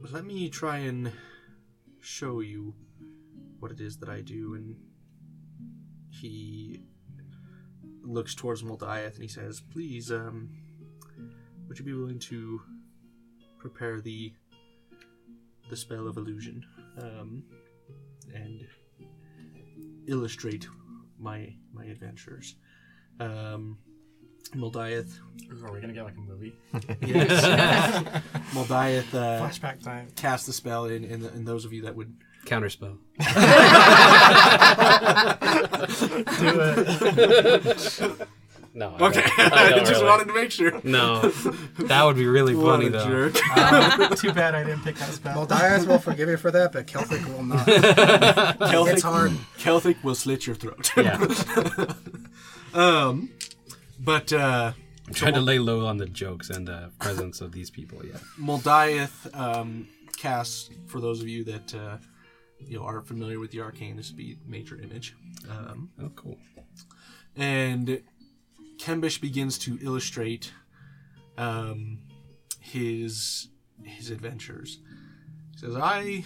But 0.00 0.12
let 0.12 0.24
me 0.24 0.50
try 0.50 0.78
and 0.78 1.12
show 2.00 2.40
you 2.40 2.74
what 3.60 3.70
it 3.70 3.80
is 3.80 3.96
that 3.98 4.08
I 4.08 4.20
do. 4.20 4.54
And 4.54 4.76
he 6.10 6.82
looks 8.02 8.34
towards 8.34 8.62
Moldiath 8.62 9.14
and 9.14 9.22
he 9.22 9.28
says, 9.28 9.62
"Please, 9.72 10.10
um, 10.10 10.50
would 11.68 11.78
you 11.78 11.84
be 11.84 11.94
willing 11.94 12.18
to 12.18 12.60
prepare 13.58 14.00
the 14.00 14.34
the 15.70 15.76
spell 15.76 16.06
of 16.06 16.16
illusion 16.16 16.64
um, 16.98 17.44
and 18.34 18.66
illustrate 20.08 20.66
my 21.18 21.54
my 21.72 21.84
adventures?" 21.84 22.56
Um, 23.20 23.78
Moldiath 24.52 25.18
Are 25.64 25.72
we 25.72 25.80
gonna 25.80 25.92
get 25.92 26.04
like 26.04 26.16
a 26.16 26.20
movie? 26.20 26.54
Yes. 27.06 27.44
Moldiath 28.52 29.12
uh, 29.14 29.40
Flashback 29.46 29.82
time. 29.82 30.08
cast 30.16 30.46
the 30.46 30.52
spell, 30.52 30.84
and, 30.86 31.04
and, 31.04 31.24
and 31.24 31.46
those 31.46 31.64
of 31.64 31.72
you 31.72 31.82
that 31.82 31.94
would. 31.96 32.14
Counterspell. 32.46 32.98
Do 36.38 36.60
it. 36.60 38.28
No. 38.76 38.96
I 38.98 39.04
Okay, 39.06 39.20
don't- 39.22 39.38
I 39.38 39.44
I 39.66 39.70
don't 39.70 39.78
just 39.80 39.92
really. 39.92 40.04
wanted 40.04 40.26
to 40.28 40.34
make 40.34 40.50
sure. 40.50 40.80
No, 40.82 41.20
that 41.78 42.02
would 42.02 42.16
be 42.16 42.26
really 42.26 42.56
What 42.56 42.66
funny 42.72 42.86
a 42.86 42.90
though. 42.90 43.30
jerk. 43.30 43.34
Too 44.18 44.32
bad 44.32 44.54
I 44.56 44.64
didn't 44.64 44.82
pick 44.82 44.96
that 44.96 45.10
spell. 45.12 45.46
Moldiath 45.46 45.86
will 45.86 45.98
forgive 46.00 46.28
you 46.28 46.36
for 46.36 46.50
that, 46.50 46.72
but 46.72 46.86
Kelthik 46.88 47.24
will 47.32 47.44
not. 47.44 47.66
Kelthik, 47.66 48.92
It's 48.94 49.02
hard. 49.02 49.30
Kelthik 49.58 50.02
will 50.02 50.16
slit 50.16 50.46
your 50.46 50.56
throat. 50.56 50.90
Yeah, 50.96 51.14
um, 52.74 53.30
but 54.04 54.32
uh, 54.32 54.72
I'm 55.06 55.14
trying 55.14 55.34
to 55.34 55.40
lay 55.40 55.58
low 55.58 55.86
on 55.86 55.96
the 55.96 56.06
jokes 56.06 56.50
and 56.50 56.66
the 56.68 56.90
presence 56.98 57.40
of 57.40 57.52
these 57.52 57.70
people. 57.70 58.04
Yeah. 58.04 58.18
Moldiath 58.40 59.34
um, 59.38 59.88
casts, 60.16 60.70
for 60.86 61.00
those 61.00 61.20
of 61.20 61.28
you 61.28 61.44
that 61.44 61.74
uh, 61.74 61.96
you 62.58 62.78
know 62.78 62.84
are 62.84 63.00
familiar 63.02 63.38
with 63.40 63.50
the 63.50 63.60
arcane, 63.60 63.96
this 63.96 64.08
would 64.10 64.16
be 64.16 64.38
major 64.46 64.80
image. 64.80 65.14
Um, 65.50 65.90
Oh, 66.02 66.10
cool. 66.16 66.38
and 67.36 68.00
Kembish 68.78 69.20
begins 69.20 69.58
to 69.58 69.78
illustrate 69.82 70.52
um, 71.38 71.98
his 72.60 73.48
his 73.82 74.10
adventures. 74.10 74.78
He 75.52 75.58
says, 75.58 75.76
"I 75.76 76.24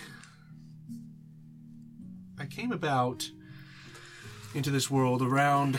I 2.39 2.47
came 2.47 2.73
about 2.73 3.29
into 4.55 4.71
this 4.71 4.91
world 4.91 5.21
around 5.23 5.79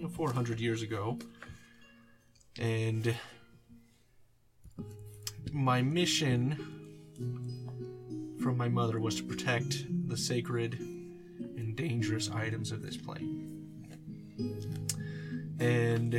you 0.00 0.06
know, 0.06 0.12
400 0.14 0.58
years 0.58 0.80
ago, 0.80 1.18
and 2.58 3.14
my 5.52 5.82
mission 5.82 6.56
from 8.42 8.56
my 8.56 8.68
mother 8.68 8.98
was 8.98 9.16
to 9.16 9.22
protect 9.22 9.84
the 10.08 10.16
sacred 10.16 10.72
and 11.58 11.76
dangerous 11.76 12.30
items 12.30 12.72
of 12.72 12.80
this 12.80 12.96
plane." 12.96 13.46
and 15.60 16.14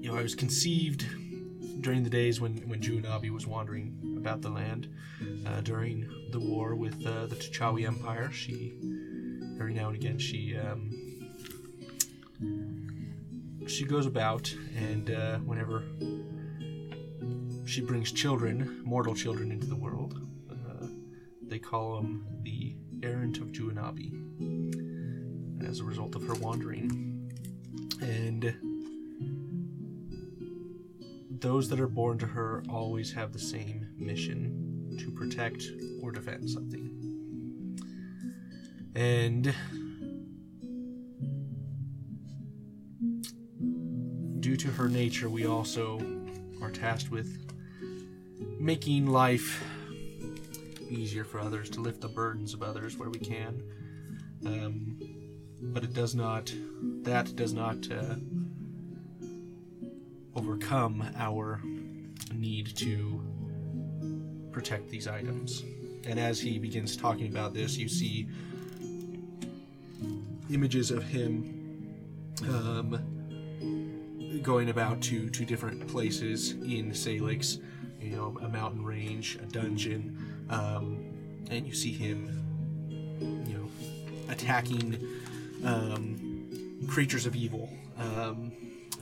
you 0.00 0.10
know 0.10 0.16
I 0.16 0.22
was 0.22 0.34
conceived 0.34 1.06
during 1.80 2.02
the 2.02 2.10
days 2.10 2.40
when 2.40 2.56
when 2.68 2.80
Junabi 2.80 3.30
was 3.30 3.46
wandering 3.46 4.16
about 4.16 4.42
the 4.42 4.50
land 4.50 4.88
uh, 5.46 5.60
during 5.60 6.10
the 6.32 6.40
war 6.40 6.74
with 6.74 7.06
uh, 7.06 7.26
the 7.26 7.36
T'Chawi 7.36 7.86
Empire. 7.86 8.32
She 8.32 8.72
every 9.60 9.74
now 9.74 9.86
and 9.86 9.94
again 9.94 10.18
she 10.18 10.56
um, 10.56 11.11
she 13.66 13.84
goes 13.84 14.06
about 14.06 14.52
and 14.76 15.10
uh, 15.10 15.38
whenever 15.38 15.82
she 17.64 17.80
brings 17.80 18.12
children, 18.12 18.82
mortal 18.84 19.14
children, 19.14 19.50
into 19.50 19.66
the 19.66 19.76
world, 19.76 20.20
uh, 20.50 20.86
they 21.46 21.58
call 21.58 21.96
them 21.96 22.26
the 22.42 22.76
errant 23.02 23.38
of 23.38 23.52
Juanabi 23.52 24.12
as 25.66 25.80
a 25.80 25.84
result 25.84 26.14
of 26.14 26.22
her 26.26 26.34
wandering. 26.34 27.30
And 28.00 28.54
those 31.40 31.68
that 31.70 31.80
are 31.80 31.88
born 31.88 32.18
to 32.18 32.26
her 32.26 32.62
always 32.68 33.12
have 33.12 33.32
the 33.32 33.38
same 33.38 33.88
mission 33.96 34.96
to 34.98 35.10
protect 35.10 35.64
or 36.02 36.12
defend 36.12 36.50
something. 36.50 36.98
And 38.94 39.54
due 44.42 44.56
to 44.56 44.68
her 44.68 44.88
nature, 44.88 45.30
we 45.30 45.46
also 45.46 46.04
are 46.60 46.70
tasked 46.70 47.10
with 47.10 47.48
making 48.58 49.06
life 49.06 49.64
easier 50.90 51.24
for 51.24 51.40
others, 51.40 51.70
to 51.70 51.80
lift 51.80 52.00
the 52.00 52.08
burdens 52.08 52.52
of 52.52 52.62
others 52.62 52.98
where 52.98 53.08
we 53.08 53.18
can. 53.18 53.62
Um, 54.44 54.98
but 55.62 55.84
it 55.84 55.94
does 55.94 56.14
not 56.14 56.52
that 57.02 57.36
does 57.36 57.52
not 57.52 57.88
uh, 57.90 58.16
overcome 60.34 61.08
our 61.16 61.60
need 62.34 62.76
to 62.76 63.22
protect 64.50 64.90
these 64.90 65.06
items 65.06 65.62
and 66.04 66.18
as 66.18 66.40
he 66.40 66.58
begins 66.58 66.96
talking 66.96 67.28
about 67.28 67.54
this 67.54 67.76
you 67.76 67.88
see 67.88 68.26
images 70.50 70.90
of 70.90 71.04
him 71.04 71.94
um, 72.48 73.11
going 74.42 74.70
about 74.70 75.00
to 75.02 75.28
to 75.30 75.44
different 75.44 75.86
places 75.88 76.52
in 76.52 76.92
Salix 76.94 77.58
you 78.00 78.16
know 78.16 78.36
a 78.42 78.48
mountain 78.48 78.84
range 78.84 79.36
a 79.36 79.46
dungeon 79.46 80.46
um, 80.50 80.98
and 81.50 81.66
you 81.66 81.74
see 81.74 81.92
him 81.92 82.28
you 83.20 83.54
know 83.54 83.68
attacking 84.32 84.98
um, 85.64 86.86
creatures 86.88 87.26
of 87.26 87.36
evil, 87.36 87.68
um, 87.98 88.52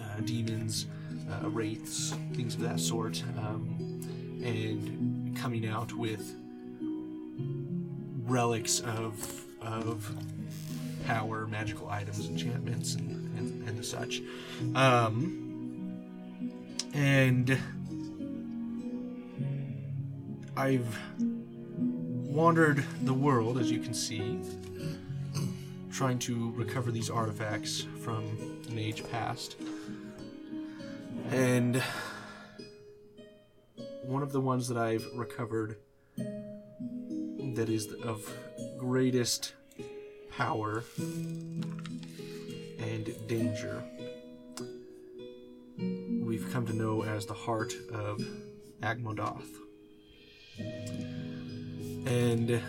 uh, 0.01 0.21
demons, 0.25 0.87
uh, 1.31 1.49
wraiths, 1.49 2.15
things 2.35 2.55
of 2.55 2.61
that 2.61 2.81
sort, 2.81 3.23
um, 3.39 3.77
and 4.43 5.37
coming 5.37 5.67
out 5.67 5.93
with 5.93 6.35
relics 8.25 8.81
of 8.81 9.45
of 9.61 10.15
power, 11.07 11.47
magical 11.47 11.89
items, 11.89 12.29
enchantments, 12.29 12.95
and, 12.95 13.39
and, 13.39 13.69
and 13.69 13.85
such. 13.85 14.23
Um, 14.75 15.47
and 16.95 17.59
I've 20.57 20.99
wandered 21.19 22.85
the 23.03 23.15
world, 23.15 23.59
as 23.59 23.71
you 23.71 23.81
can 23.81 23.95
see, 23.95 24.39
trying 25.93 26.19
to 26.21 26.53
recover 26.53 26.91
these 26.91 27.11
artifacts 27.11 27.87
from 28.03 28.25
an 28.69 28.79
age 28.79 29.03
past. 29.11 29.57
And 31.31 31.83
one 34.03 34.23
of 34.23 34.33
the 34.33 34.41
ones 34.41 34.69
that 34.69 34.77
I've 34.77 35.07
recovered 35.15 35.77
that 36.17 37.69
is 37.69 37.93
of 38.03 38.33
greatest 38.79 39.55
power 40.31 40.85
and 42.79 43.15
danger. 43.27 43.83
We've 45.79 46.51
come 46.53 46.67
to 46.67 46.73
know 46.73 47.03
as 47.05 47.27
the 47.27 47.35
heart 47.35 47.73
of 47.93 48.21
Agmodath. 48.83 49.47
And 52.07 52.61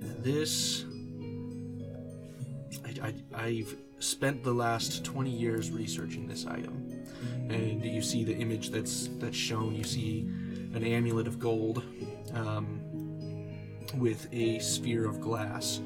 this 0.00 0.84
I, 2.84 3.08
I, 3.08 3.14
I've 3.34 3.76
spent 3.98 4.42
the 4.42 4.52
last 4.52 5.04
20 5.04 5.30
years 5.30 5.70
researching 5.70 6.26
this 6.26 6.46
item. 6.46 7.04
And 7.48 7.84
you 7.84 8.02
see 8.02 8.24
the 8.24 8.34
image 8.34 8.70
that's 8.70 9.08
that's 9.18 9.36
shown. 9.36 9.74
You 9.74 9.84
see 9.84 10.20
an 10.74 10.84
amulet 10.84 11.26
of 11.26 11.38
gold 11.38 11.82
um, 12.34 12.81
with 13.96 14.28
a 14.32 14.58
sphere 14.60 15.06
of 15.06 15.20
glass 15.20 15.80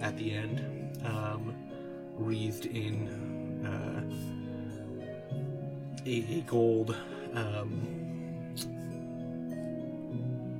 at 0.00 0.16
the 0.18 0.32
end 0.32 0.60
um, 1.06 1.54
wreathed 2.16 2.66
in 2.66 3.08
uh, 3.66 4.02
a, 6.06 6.38
a 6.38 6.40
gold 6.48 6.96
um, 7.34 7.86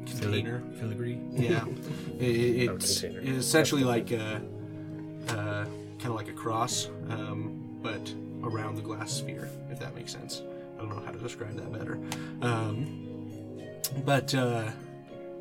container 0.07 0.63
Filigree. 0.79 1.19
yeah, 1.33 1.65
it, 2.19 2.23
it- 2.23 2.71
it's, 2.71 3.03
essentially 3.03 3.85
like 3.85 4.11
a, 4.13 4.41
uh, 5.29 5.65
kind 5.99 6.07
of 6.07 6.15
like 6.15 6.29
a 6.29 6.33
cross, 6.33 6.89
um, 7.11 7.79
but 7.83 8.13
around 8.43 8.77
the 8.77 8.83
glass 8.83 9.13
sphere, 9.13 9.49
if 9.71 9.79
that 9.79 9.95
makes 9.95 10.13
sense. 10.13 10.43
I 10.77 10.81
don't 10.81 10.89
know 10.97 11.03
how 11.05 11.13
to 11.13 11.19
describe 11.19 11.55
that 11.57 11.73
better. 11.73 11.99
Um, 12.41 13.09
but 14.05 14.35
uh, 14.35 14.71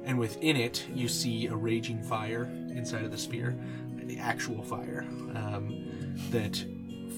and 0.06 0.18
within 0.20 0.56
it, 0.56 0.86
you 0.94 1.08
see 1.08 1.48
a 1.48 1.56
raging 1.56 2.02
fire 2.02 2.44
inside 2.70 3.04
of 3.06 3.12
the 3.12 3.18
sphere, 3.18 3.58
the 4.04 4.18
actual 4.18 4.64
fire 4.64 5.06
um, 5.36 5.86
that 6.32 6.64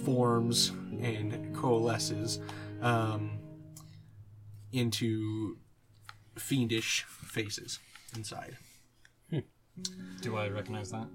forms 0.04 0.72
and 1.02 1.56
coalesces 1.56 2.40
um, 2.82 3.40
into 4.72 5.58
fiendish 6.38 7.04
faces 7.04 7.80
inside. 8.16 8.58
Do 10.22 10.38
I 10.38 10.50
recognize 10.50 10.92
that? 10.92 11.08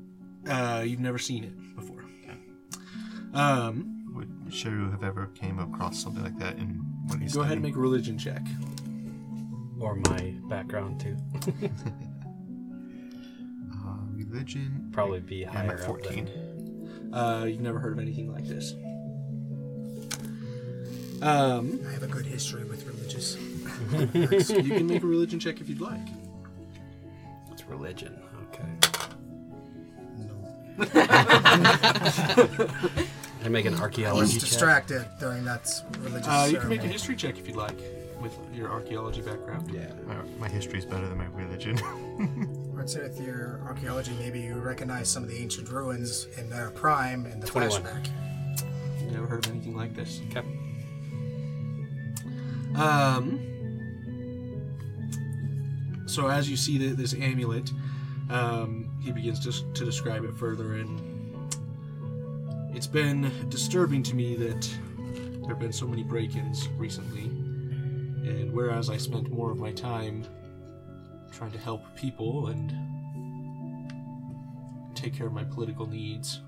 Uh, 0.49 0.83
you've 0.83 1.01
never 1.01 1.19
seen 1.19 1.45
it 1.45 1.77
before. 1.77 2.05
Um, 3.35 4.11
Would 4.15 4.29
Sheru 4.51 4.91
have 4.91 5.05
ever 5.05 5.27
came 5.35 5.59
across 5.59 6.03
something 6.03 6.23
like 6.23 6.39
that 6.39 6.57
in 6.57 6.83
when 7.09 7.21
he's 7.21 7.35
go 7.35 7.43
ahead 7.43 7.55
and 7.55 7.63
make 7.63 7.77
a 7.77 7.79
religion 7.79 8.19
check. 8.19 8.43
Or 9.81 9.95
my 9.95 10.35
background 10.49 11.01
too. 11.01 11.17
uh, 13.73 13.97
religion? 14.13 14.89
Probably 14.93 15.21
be 15.21 15.47
I'm 15.47 15.55
higher 15.55 15.75
at 15.75 15.81
up 15.81 15.87
14. 15.87 16.25
than- 16.25 17.15
Uh, 17.15 17.45
you've 17.45 17.61
never 17.61 17.79
heard 17.79 17.93
of 17.93 17.99
anything 18.01 18.33
like 18.33 18.47
this. 18.47 18.75
Um, 21.23 21.81
I 21.89 21.93
have 21.93 22.03
a 22.03 22.07
good 22.07 22.27
history 22.27 22.65
with 22.65 22.87
religious. 22.87 23.37
you 24.51 24.71
can 24.71 24.87
make 24.87 25.03
a 25.03 25.07
religion 25.07 25.41
check 25.41 25.61
if 25.61 25.69
you'd 25.69 25.81
like. 25.81 26.01
It's 27.51 27.65
religion. 27.67 28.17
Okay. 28.53 28.69
No. 30.17 30.37
I 33.45 33.49
make 33.49 33.65
an 33.65 33.73
I 33.73 33.77
was 33.77 33.81
archaeology 33.81 34.33
check. 34.35 34.41
distracted 34.41 35.07
during 35.19 35.45
that 35.45 35.69
religious 36.01 36.29
Uh, 36.29 36.49
you 36.51 36.59
can 36.59 36.69
make 36.69 36.85
a 36.85 36.89
history 36.89 37.17
check 37.17 37.39
if 37.39 37.47
you'd 37.49 37.57
like 37.57 37.79
with 38.21 38.37
your 38.53 38.71
archaeology 38.71 39.23
background. 39.23 39.71
Yeah. 39.71 39.93
My, 40.07 40.17
my 40.39 40.49
is 40.49 40.85
better 40.85 41.09
than 41.09 41.19
my 41.19 41.27
religion. 41.27 41.79
I'd 42.79 42.89
say 42.89 43.03
with 43.03 43.21
your 43.21 43.61
archaeology, 43.67 44.13
maybe 44.19 44.41
you 44.41 44.55
recognize 44.55 45.09
some 45.09 45.23
of 45.23 45.29
the 45.29 45.39
ancient 45.39 45.69
ruins 45.69 46.27
in 46.37 46.49
their 46.49 46.71
prime 46.71 47.27
in 47.27 47.41
the 47.41 47.47
21. 47.47 47.83
flashback. 47.83 48.09
You 49.03 49.11
never 49.11 49.27
heard 49.27 49.47
of 49.47 49.53
anything 49.53 49.77
like 49.77 49.95
this. 49.95 50.21
Okay. 50.31 50.47
Um. 52.77 53.41
So 56.07 56.29
as 56.29 56.49
you 56.49 56.57
see 56.57 56.79
th- 56.79 56.97
this 56.97 57.15
amulet, 57.15 57.71
um, 58.31 58.91
he 59.03 59.13
begins 59.13 59.41
to, 59.41 59.73
to 59.75 59.85
describe 59.85 60.25
it 60.25 60.35
further, 60.37 60.75
and 60.75 61.55
it's 62.75 62.87
been 62.87 63.31
disturbing 63.49 64.03
to 64.05 64.15
me 64.15 64.35
that 64.37 64.69
there 65.49 65.49
have 65.49 65.59
been 65.59 65.73
so 65.73 65.87
many 65.87 66.03
break-ins 66.03 66.69
recently. 66.77 67.31
And 68.29 68.53
whereas 68.53 68.91
I 68.91 68.97
spent 68.97 69.31
more 69.31 69.51
of 69.51 69.59
my 69.59 69.73
time 69.73 70.25
trying 71.33 71.53
to 71.53 71.59
help 71.59 71.83
people 71.97 72.49
and 72.49 72.73
take 74.95 75.15
care 75.15 75.27
of 75.27 75.33
my 75.33 75.45
political 75.45 75.87
needs, 75.87 76.41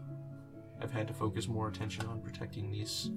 I've 0.83 0.93
had 0.93 1.09
to 1.09 1.14
focus 1.14 1.49
more 1.49 1.69
attention 1.69 2.07
on 2.07 2.21
protecting 2.21 2.71
these 2.71 3.11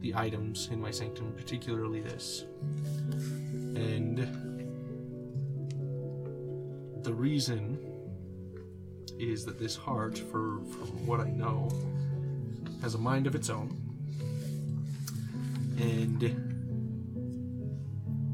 the 0.00 0.14
items 0.14 0.68
in 0.70 0.78
my 0.78 0.90
sanctum, 0.90 1.32
particularly 1.32 2.00
this. 2.00 2.44
And 3.74 4.18
the 7.02 7.14
reason 7.14 7.78
is 9.18 9.46
that 9.46 9.58
this 9.58 9.76
heart, 9.76 10.18
for 10.18 10.60
from 10.60 11.06
what 11.06 11.20
I 11.20 11.30
know, 11.30 11.70
has 12.82 12.94
a 12.94 12.98
mind 12.98 13.26
of 13.26 13.34
its 13.34 13.48
own. 13.48 13.80
And 15.78 16.43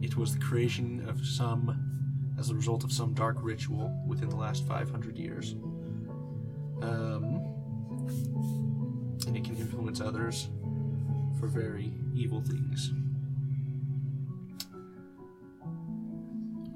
it 0.00 0.16
was 0.16 0.34
the 0.34 0.40
creation 0.40 1.06
of 1.08 1.24
some, 1.24 2.34
as 2.38 2.50
a 2.50 2.54
result 2.54 2.84
of 2.84 2.92
some 2.92 3.12
dark 3.14 3.36
ritual 3.40 3.92
within 4.06 4.28
the 4.28 4.36
last 4.36 4.66
500 4.66 5.16
years. 5.16 5.54
Um, 6.82 7.46
and 9.26 9.36
it 9.36 9.44
can 9.44 9.56
influence 9.56 10.00
others 10.00 10.48
for 11.38 11.46
very 11.46 11.92
evil 12.14 12.42
things. 12.42 12.92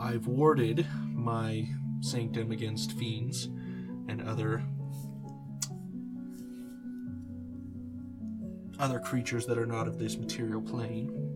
I've 0.00 0.26
warded 0.26 0.87
my 1.14 1.66
sanctum 2.00 2.52
against 2.52 2.92
fiends 2.92 3.46
and 4.08 4.20
other 4.22 4.62
other 8.78 8.98
creatures 8.98 9.46
that 9.46 9.56
are 9.56 9.66
not 9.66 9.87
of 9.87 9.98
this 9.98 10.16
material 10.16 10.60
plane. 10.60 11.34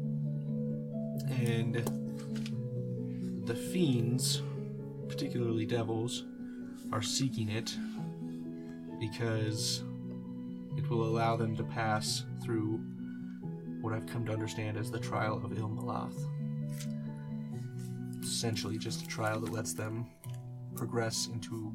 And 1.30 1.74
the 3.46 3.54
fiends, 3.54 4.42
particularly 5.08 5.66
devils, 5.66 6.24
are 6.92 7.02
seeking 7.02 7.48
it 7.48 7.76
because 8.98 9.82
it 10.76 10.88
will 10.88 11.04
allow 11.04 11.36
them 11.36 11.56
to 11.56 11.64
pass 11.64 12.24
through 12.42 12.80
what 13.80 13.92
I've 13.92 14.06
come 14.06 14.24
to 14.26 14.32
understand 14.32 14.76
as 14.76 14.90
the 14.90 14.98
trial 14.98 15.40
of 15.44 15.56
Il 15.56 15.68
Malath. 15.68 16.14
Essentially, 18.22 18.78
just 18.78 19.02
a 19.02 19.06
trial 19.06 19.40
that 19.40 19.52
lets 19.52 19.72
them 19.72 20.06
progress 20.74 21.28
into 21.32 21.72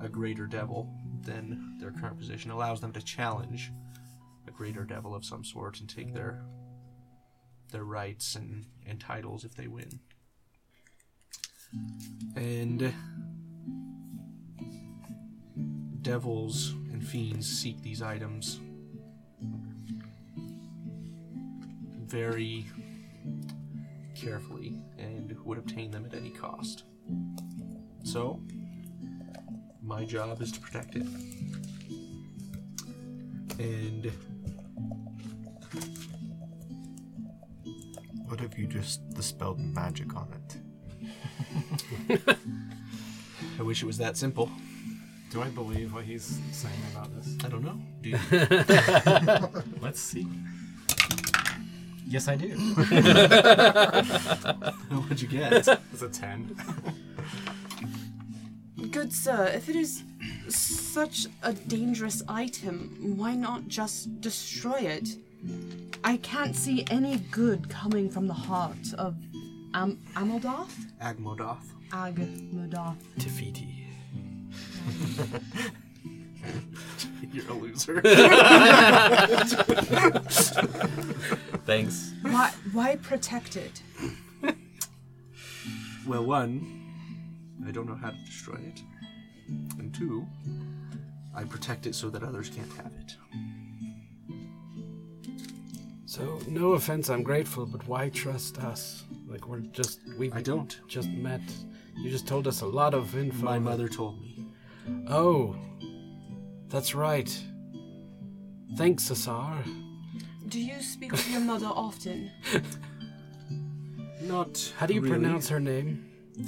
a 0.00 0.08
greater 0.08 0.46
devil 0.46 0.88
than 1.22 1.76
their 1.80 1.90
current 1.90 2.18
position, 2.18 2.50
allows 2.50 2.80
them 2.80 2.92
to 2.92 3.02
challenge 3.02 3.72
a 4.46 4.50
greater 4.50 4.84
devil 4.84 5.14
of 5.14 5.24
some 5.24 5.44
sort 5.44 5.80
and 5.80 5.88
take 5.88 6.14
their 6.14 6.42
their 7.70 7.84
rights 7.84 8.34
and, 8.34 8.66
and 8.86 9.00
titles 9.00 9.44
if 9.44 9.54
they 9.54 9.68
win. 9.68 10.00
And 12.36 12.82
uh, 12.82 12.90
devils 16.02 16.70
and 16.92 17.06
fiends 17.06 17.46
seek 17.46 17.82
these 17.82 18.00
items 18.00 18.60
very 22.06 22.66
carefully 24.14 24.82
and 24.98 25.36
would 25.44 25.58
obtain 25.58 25.90
them 25.90 26.06
at 26.06 26.14
any 26.14 26.30
cost. 26.30 26.84
So, 28.04 28.40
my 29.82 30.04
job 30.04 30.40
is 30.40 30.50
to 30.52 30.60
protect 30.60 30.96
it. 30.96 31.06
And 33.58 34.10
What 38.38 38.52
if 38.52 38.56
you 38.56 38.68
just 38.68 39.00
dispelled 39.14 39.58
magic 39.58 40.14
on 40.14 40.28
it? 42.08 42.20
I 43.58 43.62
wish 43.64 43.82
it 43.82 43.86
was 43.86 43.98
that 43.98 44.16
simple. 44.16 44.48
Do 45.32 45.42
I 45.42 45.48
believe 45.48 45.92
what 45.92 46.04
he's 46.04 46.38
saying 46.52 46.80
about 46.92 47.12
this? 47.16 47.36
I 47.44 47.48
don't 47.48 47.64
know. 47.64 47.80
Do 48.00 48.10
you? 48.10 48.18
Let's 49.82 49.98
see. 49.98 50.28
Yes, 52.06 52.28
I 52.28 52.36
do. 52.36 52.50
What'd 54.96 55.20
you 55.20 55.26
get? 55.26 55.52
It's 55.54 56.02
a 56.02 56.08
10. 56.08 56.56
Good 58.92 59.12
sir, 59.12 59.50
if 59.52 59.68
it 59.68 59.74
is 59.74 60.04
such 60.48 61.26
a 61.42 61.54
dangerous 61.54 62.22
item, 62.28 63.14
why 63.16 63.34
not 63.34 63.66
just 63.66 64.20
destroy 64.20 64.78
it? 64.78 65.16
I 66.04 66.16
can't 66.18 66.54
see 66.56 66.84
any 66.90 67.18
good 67.30 67.68
coming 67.68 68.10
from 68.10 68.26
the 68.26 68.34
heart 68.34 68.92
of 68.96 69.16
Am- 69.74 69.98
Amaldoth? 70.14 70.72
Agmodath. 71.02 71.64
Agmodath. 71.90 72.96
Tafiti. 73.18 73.74
You're 77.32 77.50
a 77.50 77.54
loser. 77.54 78.00
Thanks. 81.66 82.12
Why, 82.22 82.52
why 82.72 82.96
protect 82.96 83.56
it? 83.56 83.82
well, 86.06 86.24
one, 86.24 86.90
I 87.66 87.70
don't 87.70 87.86
know 87.86 87.94
how 87.96 88.10
to 88.10 88.16
destroy 88.24 88.56
it. 88.56 88.80
And 89.78 89.94
two, 89.94 90.26
I 91.34 91.44
protect 91.44 91.86
it 91.86 91.94
so 91.94 92.08
that 92.10 92.22
others 92.22 92.48
can't 92.48 92.72
have 92.74 92.92
it. 93.00 93.16
So, 96.18 96.40
no 96.48 96.72
offense, 96.72 97.10
I'm 97.10 97.22
grateful, 97.22 97.64
but 97.64 97.86
why 97.86 98.08
trust 98.08 98.58
us? 98.58 99.04
Like, 99.28 99.46
we're 99.46 99.60
just. 99.60 100.00
we 100.18 100.32
I 100.32 100.42
don't. 100.42 100.80
just 100.88 101.08
met. 101.10 101.40
You 101.96 102.10
just 102.10 102.26
told 102.26 102.48
us 102.48 102.62
a 102.62 102.66
lot 102.66 102.92
of 102.92 103.16
info. 103.16 103.44
My 103.44 103.60
mother 103.60 103.88
told 103.88 104.20
me. 104.20 104.44
Oh. 105.08 105.54
That's 106.68 106.94
right. 106.94 107.30
Thanks, 108.76 109.08
Asar. 109.10 109.62
Do 110.48 110.60
you 110.60 110.80
speak 110.82 111.12
with 111.12 111.30
your 111.30 111.40
mother 111.40 111.66
often? 111.66 112.30
Not. 114.22 114.72
How 114.76 114.86
do 114.86 114.94
you 114.94 115.00
really. 115.00 115.12
pronounce 115.18 115.48
her 115.48 115.60
name? 115.60 116.04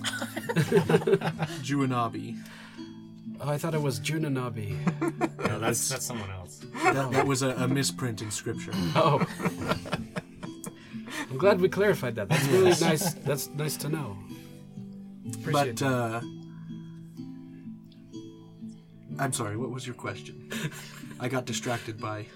Juanabi. 1.62 2.38
Oh, 3.42 3.48
I 3.48 3.56
thought 3.56 3.74
it 3.74 3.82
was 3.82 3.98
Junanabi. 4.00 4.76
No, 5.50 5.58
that's 5.58 5.88
that's 5.88 6.04
someone 6.06 6.30
else. 6.30 6.60
That, 6.84 7.10
that 7.10 7.26
was 7.26 7.42
a, 7.42 7.50
a 7.56 7.66
misprint 7.66 8.22
in 8.22 8.30
scripture. 8.30 8.72
Oh. 8.94 9.26
I'm 11.30 11.38
glad 11.38 11.60
we 11.60 11.68
clarified 11.68 12.14
that. 12.16 12.28
That's 12.28 12.46
really 12.48 12.70
nice. 12.80 13.14
That's 13.14 13.48
nice 13.50 13.76
to 13.78 13.88
know. 13.88 14.16
Appreciate 15.34 15.80
But, 15.80 15.86
uh. 15.86 16.20
I'm 19.18 19.32
sorry, 19.32 19.56
what 19.56 19.70
was 19.70 19.86
your 19.86 19.96
question? 19.96 20.50
I 21.18 21.28
got 21.28 21.46
distracted 21.46 22.00
by 22.00 22.26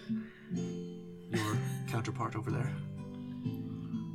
your 1.31 1.59
counterpart 1.89 2.37
over 2.37 2.51
there. 2.51 2.73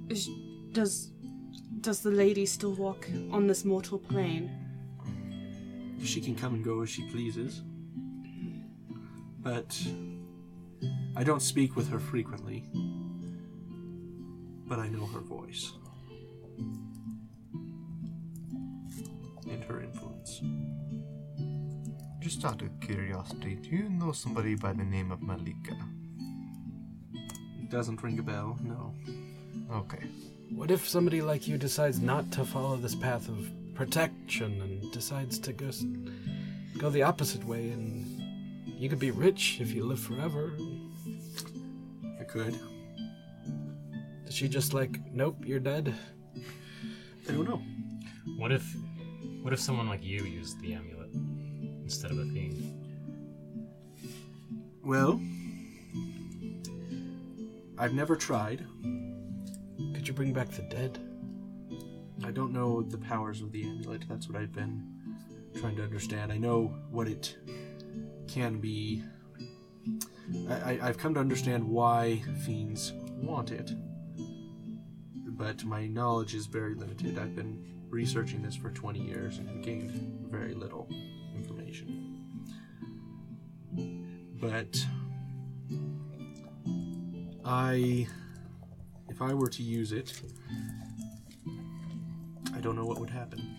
Is, 0.10 0.30
does 0.72 1.12
does 1.82 2.02
the 2.02 2.12
lady 2.12 2.46
still 2.46 2.74
walk 2.74 3.08
on 3.32 3.48
this 3.48 3.64
mortal 3.64 3.98
plane? 4.00 4.50
She 6.04 6.22
can 6.22 6.36
come 6.36 6.56
and 6.56 6.64
go 6.64 6.82
as 6.82 6.90
she 6.90 7.04
pleases. 7.10 7.62
But 9.40 9.80
I 11.16 11.24
don't 11.24 11.42
speak 11.42 11.76
with 11.76 11.90
her 11.90 12.00
frequently. 12.00 12.64
But 14.68 14.80
I 14.80 14.88
know 14.90 15.06
her 15.08 15.20
voice. 15.20 15.72
And 19.50 19.64
her 19.68 19.82
influence. 19.82 20.42
Just 22.20 22.44
out 22.46 22.62
of 22.62 22.80
curiosity, 22.80 23.56
do 23.56 23.70
you 23.70 23.90
know 23.90 24.12
somebody 24.12 24.56
by 24.56 24.74
the 24.74 24.84
name 24.84 25.12
of 25.12 25.22
Malika? 25.22 25.76
It 27.62 27.70
doesn't 27.70 28.02
ring 28.04 28.20
a 28.20 28.24
bell, 28.24 28.58
no. 28.62 28.94
Okay. 29.72 30.08
What 30.50 30.72
if 30.72 30.88
somebody 30.88 31.22
like 31.22 31.48
you 31.48 31.58
decides 31.58 32.00
not 32.00 32.32
to 32.32 32.44
follow 32.44 32.76
this 32.76 32.96
path 32.96 33.30
of 33.30 33.50
protection 33.80 34.62
and 34.62 34.92
decides 34.92 35.40
to 35.40 35.54
go, 35.54 35.72
go 36.78 36.90
the 36.90 37.02
opposite 37.02 37.42
way 37.46 37.70
and 37.70 38.22
you 38.66 38.90
could 38.90 39.00
be 39.00 39.10
rich 39.10 39.62
if 39.62 39.72
you 39.72 39.86
live 39.86 40.02
forever? 40.02 40.52
I 42.20 42.26
could. 42.26 42.60
Is 44.28 44.34
she 44.34 44.50
just 44.50 44.74
like, 44.74 45.00
nope, 45.14 45.38
you're 45.46 45.62
dead? 45.62 45.96
I 47.30 47.32
don't 47.32 47.48
know. 47.48 47.62
What 48.36 48.52
if 48.52 48.76
what 49.44 49.54
if 49.54 49.62
someone 49.62 49.88
like 49.88 50.04
you 50.04 50.26
used 50.26 50.60
the 50.60 50.74
amulet 50.74 51.14
instead 51.82 52.12
of 52.12 52.20
a 52.20 52.26
fiend? 52.26 52.62
Well, 54.84 55.22
I've 57.78 57.94
never 57.94 58.18
tried. 58.18 58.66
Could 59.94 60.06
you 60.06 60.14
bring 60.14 60.34
back 60.34 60.50
the 60.50 60.64
dead? 60.64 61.00
I 62.24 62.32
don't 62.32 62.52
know 62.52 62.82
the 62.82 62.98
powers 62.98 63.42
of 63.42 63.52
the 63.52 63.64
amulet. 63.64 64.04
That's 64.08 64.28
what 64.28 64.40
I've 64.40 64.54
been 64.54 64.86
trying 65.60 65.76
to 65.78 65.84
understand. 65.84 66.32
I 66.32 66.38
know 66.38 66.74
what 66.92 67.08
it 67.08 67.38
can 68.28 68.60
be. 68.60 69.04
I, 70.50 70.80
I've 70.82 70.98
come 70.98 71.14
to 71.16 71.20
understand 71.20 71.64
why 71.64 72.22
fiends 72.46 72.94
want 73.16 73.52
it, 73.52 73.72
but 75.26 75.64
my 75.64 75.88
knowledge 75.88 76.36
is 76.36 76.46
very 76.46 76.76
limited. 76.76 77.18
I've 77.18 77.36
been 77.36 77.66
researching 77.90 78.42
this 78.42 78.56
for 78.56 78.70
20 78.70 79.00
years 79.00 79.40
and 79.40 79.50
have 79.50 79.62
gained 79.62 80.28
very 80.30 80.54
little 80.54 80.88
information. 81.36 82.06
But 84.40 84.86
I, 87.44 88.08
if 89.10 89.22
I 89.22 89.34
were 89.34 89.50
to 89.50 89.64
use 89.64 89.92
it, 89.92 90.22
I 92.60 92.62
don't 92.62 92.76
know 92.76 92.84
what 92.84 93.00
would 93.00 93.10
happen. 93.10 93.56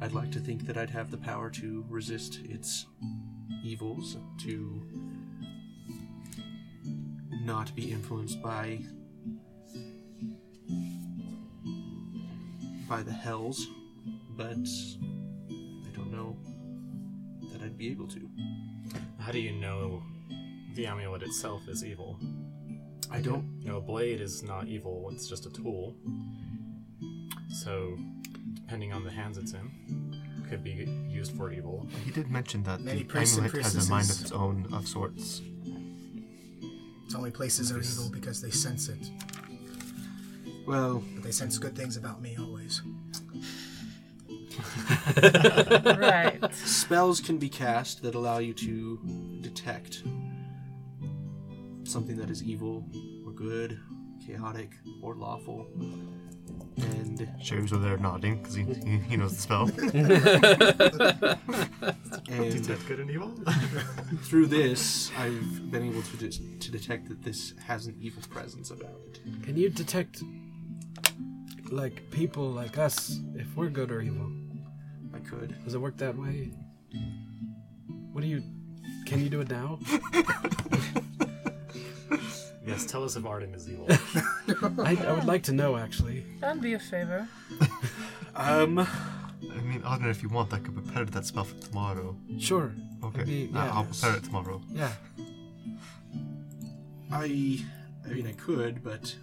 I'd 0.00 0.12
like 0.12 0.30
to 0.30 0.38
think 0.38 0.64
that 0.68 0.78
I'd 0.78 0.90
have 0.90 1.10
the 1.10 1.16
power 1.16 1.50
to 1.50 1.84
resist 1.88 2.38
its 2.44 2.86
evils, 3.64 4.16
to 4.44 4.80
not 7.42 7.74
be 7.74 7.90
influenced 7.90 8.40
by 8.40 8.78
by 12.88 13.02
the 13.02 13.10
hells, 13.10 13.66
but 14.36 14.68
I 15.50 15.96
don't 15.96 16.12
know 16.12 16.36
that 17.50 17.60
I'd 17.60 17.76
be 17.76 17.90
able 17.90 18.06
to. 18.06 18.30
How 19.18 19.32
do 19.32 19.40
you 19.40 19.50
know 19.50 20.00
the 20.76 20.86
amulet 20.86 21.24
itself 21.24 21.66
is 21.66 21.84
evil? 21.84 22.20
I 23.10 23.20
don't 23.20 23.44
You 23.62 23.70
know, 23.70 23.78
a 23.78 23.80
blade 23.80 24.20
is 24.20 24.44
not 24.44 24.68
evil, 24.68 25.10
it's 25.12 25.26
just 25.26 25.44
a 25.46 25.50
tool. 25.50 25.96
So, 27.62 27.96
depending 28.54 28.92
on 28.92 29.04
the 29.04 29.10
hands 29.12 29.38
it's 29.38 29.52
in, 29.52 29.70
could 30.50 30.64
be 30.64 30.88
used 31.08 31.36
for 31.36 31.52
evil. 31.52 31.86
He 32.04 32.10
did 32.10 32.28
mention 32.28 32.64
that 32.64 32.80
Many 32.80 32.98
the 32.98 33.04
priests 33.04 33.38
amulet 33.38 33.62
has 33.62 33.86
a 33.86 33.88
mind 33.88 34.10
of 34.10 34.20
its 34.20 34.32
own 34.32 34.66
of 34.72 34.88
sorts. 34.88 35.42
It's 37.04 37.14
only 37.14 37.30
places 37.30 37.70
are 37.70 37.78
evil 37.78 38.10
because 38.10 38.42
they 38.42 38.50
sense 38.50 38.88
it. 38.88 38.98
well 40.66 41.04
But 41.14 41.22
they 41.22 41.30
sense 41.30 41.56
good 41.56 41.76
things 41.76 41.96
about 41.96 42.20
me 42.20 42.36
always. 42.36 42.82
right. 45.96 46.40
spells 46.52 47.20
can 47.20 47.38
be 47.38 47.48
cast 47.48 48.02
that 48.02 48.16
allow 48.16 48.38
you 48.38 48.54
to 48.54 48.98
detect 49.40 50.02
something 51.84 52.16
that 52.16 52.28
is 52.28 52.42
evil 52.42 52.84
or 53.24 53.30
good, 53.30 53.78
chaotic 54.26 54.72
or 55.00 55.14
lawful. 55.14 55.68
And 56.78 57.28
Sherry's 57.40 57.72
over 57.72 57.86
there 57.86 57.98
nodding 57.98 58.38
because 58.38 58.54
he, 58.54 58.64
he, 58.64 58.98
he 58.98 59.16
knows 59.16 59.36
the 59.36 59.42
spell. 59.42 59.64
and 62.28 62.52
Detect 62.52 62.86
good 62.86 63.00
and 63.00 63.10
evil? 63.10 63.32
through 64.22 64.46
this, 64.46 65.10
I've 65.18 65.70
been 65.70 65.84
able 65.84 66.02
to 66.02 66.16
de- 66.16 66.58
to 66.58 66.70
detect 66.70 67.08
that 67.08 67.22
this 67.22 67.54
has 67.66 67.86
an 67.86 67.96
evil 68.00 68.22
presence 68.30 68.70
about 68.70 69.00
it. 69.06 69.20
Can 69.42 69.56
you 69.56 69.68
detect, 69.68 70.22
like, 71.70 72.10
people 72.10 72.48
like 72.48 72.78
us 72.78 73.18
if 73.34 73.54
we're 73.56 73.68
good 73.68 73.90
or 73.90 74.00
evil? 74.00 74.30
I 75.14 75.18
could. 75.18 75.62
Does 75.64 75.74
it 75.74 75.80
work 75.80 75.96
that 75.98 76.16
way? 76.16 76.52
What 78.12 78.22
do 78.22 78.28
you. 78.28 78.42
Can 79.06 79.20
you 79.20 79.28
do 79.28 79.40
it 79.40 79.50
now? 79.50 79.78
Yes, 82.66 82.86
tell 82.86 83.02
us 83.04 83.16
if 83.16 83.24
Arden 83.26 83.54
is 83.54 83.68
evil. 83.68 83.86
I, 84.84 84.96
I 85.06 85.12
would 85.12 85.24
like 85.24 85.42
to 85.44 85.52
know, 85.52 85.76
actually. 85.76 86.24
That'd 86.40 86.62
be 86.62 86.74
a 86.74 86.78
favor. 86.78 87.28
Um, 88.34 88.78
I 88.78 89.60
mean, 89.60 89.82
Ogden, 89.84 90.08
if 90.08 90.22
you 90.22 90.30
want, 90.30 90.54
I 90.54 90.58
could 90.58 90.72
prepare 90.74 91.04
that 91.04 91.26
spell 91.26 91.44
for 91.44 91.54
tomorrow. 91.60 92.16
Sure. 92.38 92.72
Okay, 93.04 93.24
Maybe- 93.26 93.50
Uh, 93.54 93.62
yeah. 93.66 93.70
I'll 93.74 93.84
prepare 93.84 94.16
it 94.16 94.24
tomorrow. 94.24 94.62
Yeah. 94.70 94.90
I, 97.12 97.60
I 98.06 98.08
mean, 98.08 98.26
I 98.26 98.32
could, 98.32 98.82
but 98.82 99.14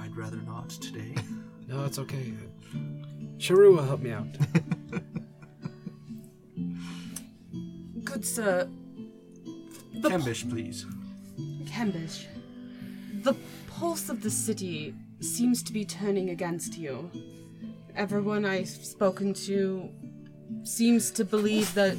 I'd 0.00 0.14
rather 0.14 0.36
not 0.36 0.68
today. 0.68 1.14
No, 1.66 1.86
it's 1.86 1.98
okay. 1.98 2.34
Sharu 3.38 3.74
will 3.74 3.82
help 3.84 4.00
me 4.00 4.10
out. 4.10 4.26
Good 8.04 8.26
sir, 8.26 8.68
the 9.94 10.10
Kembish, 10.10 10.48
please. 10.50 10.84
Kembish, 11.74 12.26
the 13.24 13.34
pulse 13.66 14.08
of 14.08 14.22
the 14.22 14.30
city 14.30 14.94
seems 15.18 15.60
to 15.64 15.72
be 15.72 15.84
turning 15.84 16.30
against 16.30 16.78
you. 16.78 17.10
Everyone 17.96 18.44
I've 18.44 18.68
spoken 18.68 19.34
to 19.48 19.90
seems 20.62 21.10
to 21.10 21.24
believe 21.24 21.74
that 21.74 21.96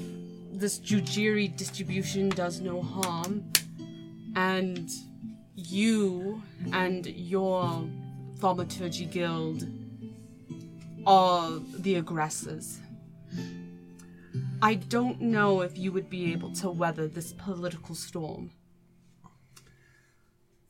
this 0.54 0.80
Zujiri 0.80 1.58
distribution 1.58 2.30
does 2.30 2.62
no 2.62 2.82
harm, 2.82 3.52
and 4.38 4.90
you 5.56 6.42
and 6.72 7.06
your 7.08 7.86
Thaumaturgy 8.38 9.12
Guild 9.12 9.68
are 11.06 11.60
the 11.80 11.96
aggressors. 11.96 12.80
I 14.62 14.76
don't 14.76 15.20
know 15.20 15.60
if 15.64 15.78
you 15.78 15.92
would 15.92 16.10
be 16.10 16.32
able 16.32 16.54
to 16.54 16.70
weather 16.70 17.10
this 17.10 17.34
political 17.34 17.94
storm. 17.94 18.52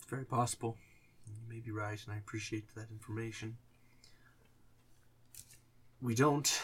It's 0.05 0.11
very 0.11 0.25
possible. 0.25 0.77
You 1.25 1.33
may 1.49 1.61
be 1.61 1.71
right, 1.71 1.99
and 2.05 2.13
I 2.13 2.19
appreciate 2.19 2.75
that 2.75 2.91
information. 2.91 3.57
We 5.99 6.13
don't. 6.13 6.61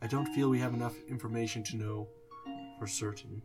I 0.00 0.06
don't 0.06 0.24
feel 0.28 0.48
we 0.48 0.60
have 0.60 0.72
enough 0.72 0.94
information 1.10 1.62
to 1.64 1.76
know 1.76 2.08
for 2.78 2.86
certain. 2.86 3.42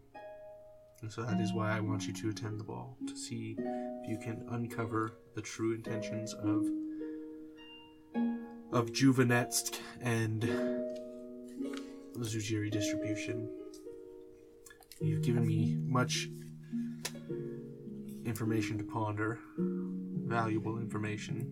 And 1.02 1.12
so 1.12 1.24
that 1.24 1.42
is 1.42 1.52
why 1.52 1.76
I 1.76 1.82
want 1.82 2.08
you 2.08 2.14
to 2.14 2.30
attend 2.30 2.58
the 2.58 2.64
ball, 2.64 2.96
to 3.06 3.18
see 3.18 3.58
if 3.60 4.10
you 4.10 4.18
can 4.18 4.46
uncover 4.50 5.12
the 5.36 5.42
true 5.42 5.74
intentions 5.74 6.34
of 6.34 6.66
of 8.72 8.94
Juvenetsk 8.94 9.82
and 10.00 10.44
Zujiri 12.18 12.72
distribution. 12.72 13.50
You've 15.02 15.24
given 15.24 15.46
me 15.46 15.76
much 15.78 16.30
information 18.26 18.78
to 18.78 18.84
ponder, 18.84 19.40
valuable 19.58 20.80
information, 20.80 21.52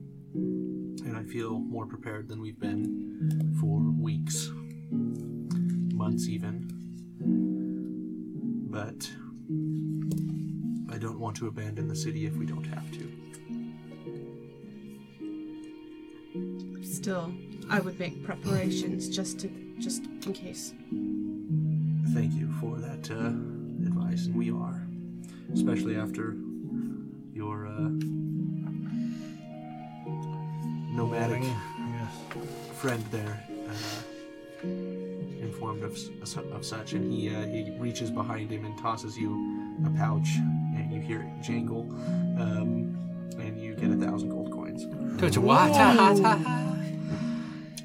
and 1.05 1.15
I 1.15 1.23
feel 1.23 1.59
more 1.59 1.85
prepared 1.85 2.27
than 2.27 2.41
we've 2.41 2.59
been 2.59 3.55
for 3.59 3.79
weeks, 3.79 4.49
months 4.91 6.27
even. 6.27 6.69
But 8.69 9.09
I 10.93 10.97
don't 10.97 11.19
want 11.19 11.35
to 11.37 11.47
abandon 11.47 11.87
the 11.87 11.95
city 11.95 12.25
if 12.25 12.35
we 12.35 12.45
don't 12.45 12.65
have 12.65 12.91
to. 12.91 13.11
Still, 16.83 17.33
I 17.69 17.79
would 17.79 17.99
make 17.99 18.23
preparations 18.23 19.09
just 19.09 19.39
to 19.41 19.49
just 19.79 20.05
in 20.25 20.33
case. 20.33 20.73
Thank 22.13 22.33
you 22.33 22.51
for 22.59 22.77
that 22.77 23.11
uh, 23.11 23.27
advice, 23.87 24.25
and 24.25 24.35
we 24.35 24.51
are, 24.51 24.87
especially 25.53 25.95
after 25.95 26.35
friend 32.83 33.05
there 33.11 33.41
uh, 33.69 34.67
informed 35.41 35.83
of, 35.83 35.97
of 36.51 36.65
such, 36.65 36.91
and 36.91 37.13
he 37.13 37.33
uh, 37.33 37.45
he 37.45 37.73
reaches 37.79 38.11
behind 38.11 38.51
him 38.51 38.65
and 38.65 38.77
tosses 38.77 39.17
you 39.17 39.31
a 39.85 39.89
pouch, 39.91 40.27
and 40.75 40.91
you 40.91 40.99
hear 40.99 41.21
it 41.21 41.41
jangle, 41.41 41.83
um, 42.37 42.93
and 43.39 43.57
you 43.57 43.73
get 43.73 43.89
a 43.89 43.95
thousand 43.95 44.27
gold 44.27 44.51
coins. 44.51 44.83
Coach 45.17 45.37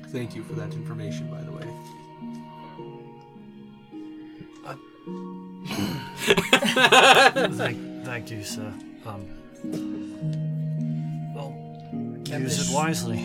Thank 0.09 0.35
you 0.35 0.43
for 0.43 0.55
that 0.55 0.73
information, 0.75 1.31
by 1.31 1.43
the 1.43 1.53
way. 1.53 1.69
thank, 7.57 8.05
thank 8.05 8.31
you, 8.33 8.43
sir. 8.43 8.75
Um, 9.07 9.29
well, 11.37 11.55
use 12.27 12.69
it 12.69 12.75
wisely. 12.75 13.25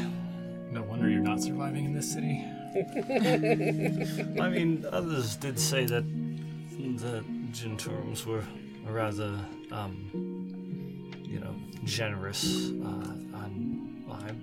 No 1.04 1.10
wonder 1.10 1.20
you're 1.20 1.30
not 1.30 1.44
surviving 1.44 1.84
in 1.84 1.94
this 1.94 2.14
city. 2.14 2.46
I 4.42 4.48
mean, 4.48 4.86
others 4.90 5.36
did 5.36 5.60
say 5.60 5.84
that 5.84 6.06
the 6.08 7.26
Genturums 7.52 8.26
were 8.26 8.46
rather, 8.88 9.38
um, 9.74 11.12
you 11.26 11.42
know, 11.42 11.54
generous. 11.84 12.70
Uh, 12.70 13.16
and 13.44 14.06
I'm 14.10 14.42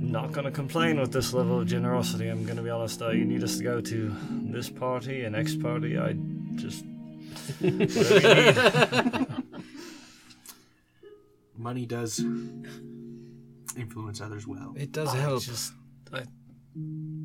not 0.00 0.32
going 0.32 0.46
to 0.46 0.50
complain 0.50 0.98
with 0.98 1.12
this 1.12 1.32
level 1.32 1.60
of 1.60 1.68
generosity. 1.68 2.26
I'm 2.26 2.44
going 2.44 2.56
to 2.56 2.62
be 2.64 2.70
honest. 2.70 3.00
Uh, 3.02 3.10
you 3.10 3.24
need 3.24 3.44
us 3.44 3.58
to 3.58 3.62
go 3.62 3.80
to 3.80 4.16
this 4.30 4.68
party 4.68 5.22
and 5.22 5.36
next 5.36 5.62
party. 5.62 5.96
I 5.96 6.16
just. 6.56 6.84
whatever 7.60 8.20
you 8.20 8.34
need. 8.34 9.26
Money 11.56 11.86
does 11.86 12.20
influence 13.76 14.20
others 14.20 14.46
well. 14.46 14.74
It 14.76 14.92
does 14.92 15.08
I 15.14 15.16
help. 15.18 15.42
Just, 15.42 15.72
I, 16.12 16.22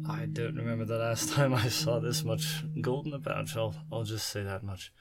I 0.10 0.26
don't 0.26 0.56
remember 0.56 0.86
the 0.86 0.98
last 0.98 1.30
time 1.34 1.54
I 1.54 1.68
saw 1.68 2.00
this 2.00 2.24
much 2.24 2.64
gold 2.82 3.08
in 3.08 3.14
a 3.14 3.20
pouch. 3.20 3.56
I'll, 3.56 3.76
I'll 3.92 4.04
just 4.04 4.28
say 4.30 4.44
that 4.44 4.64
much. 4.64 4.92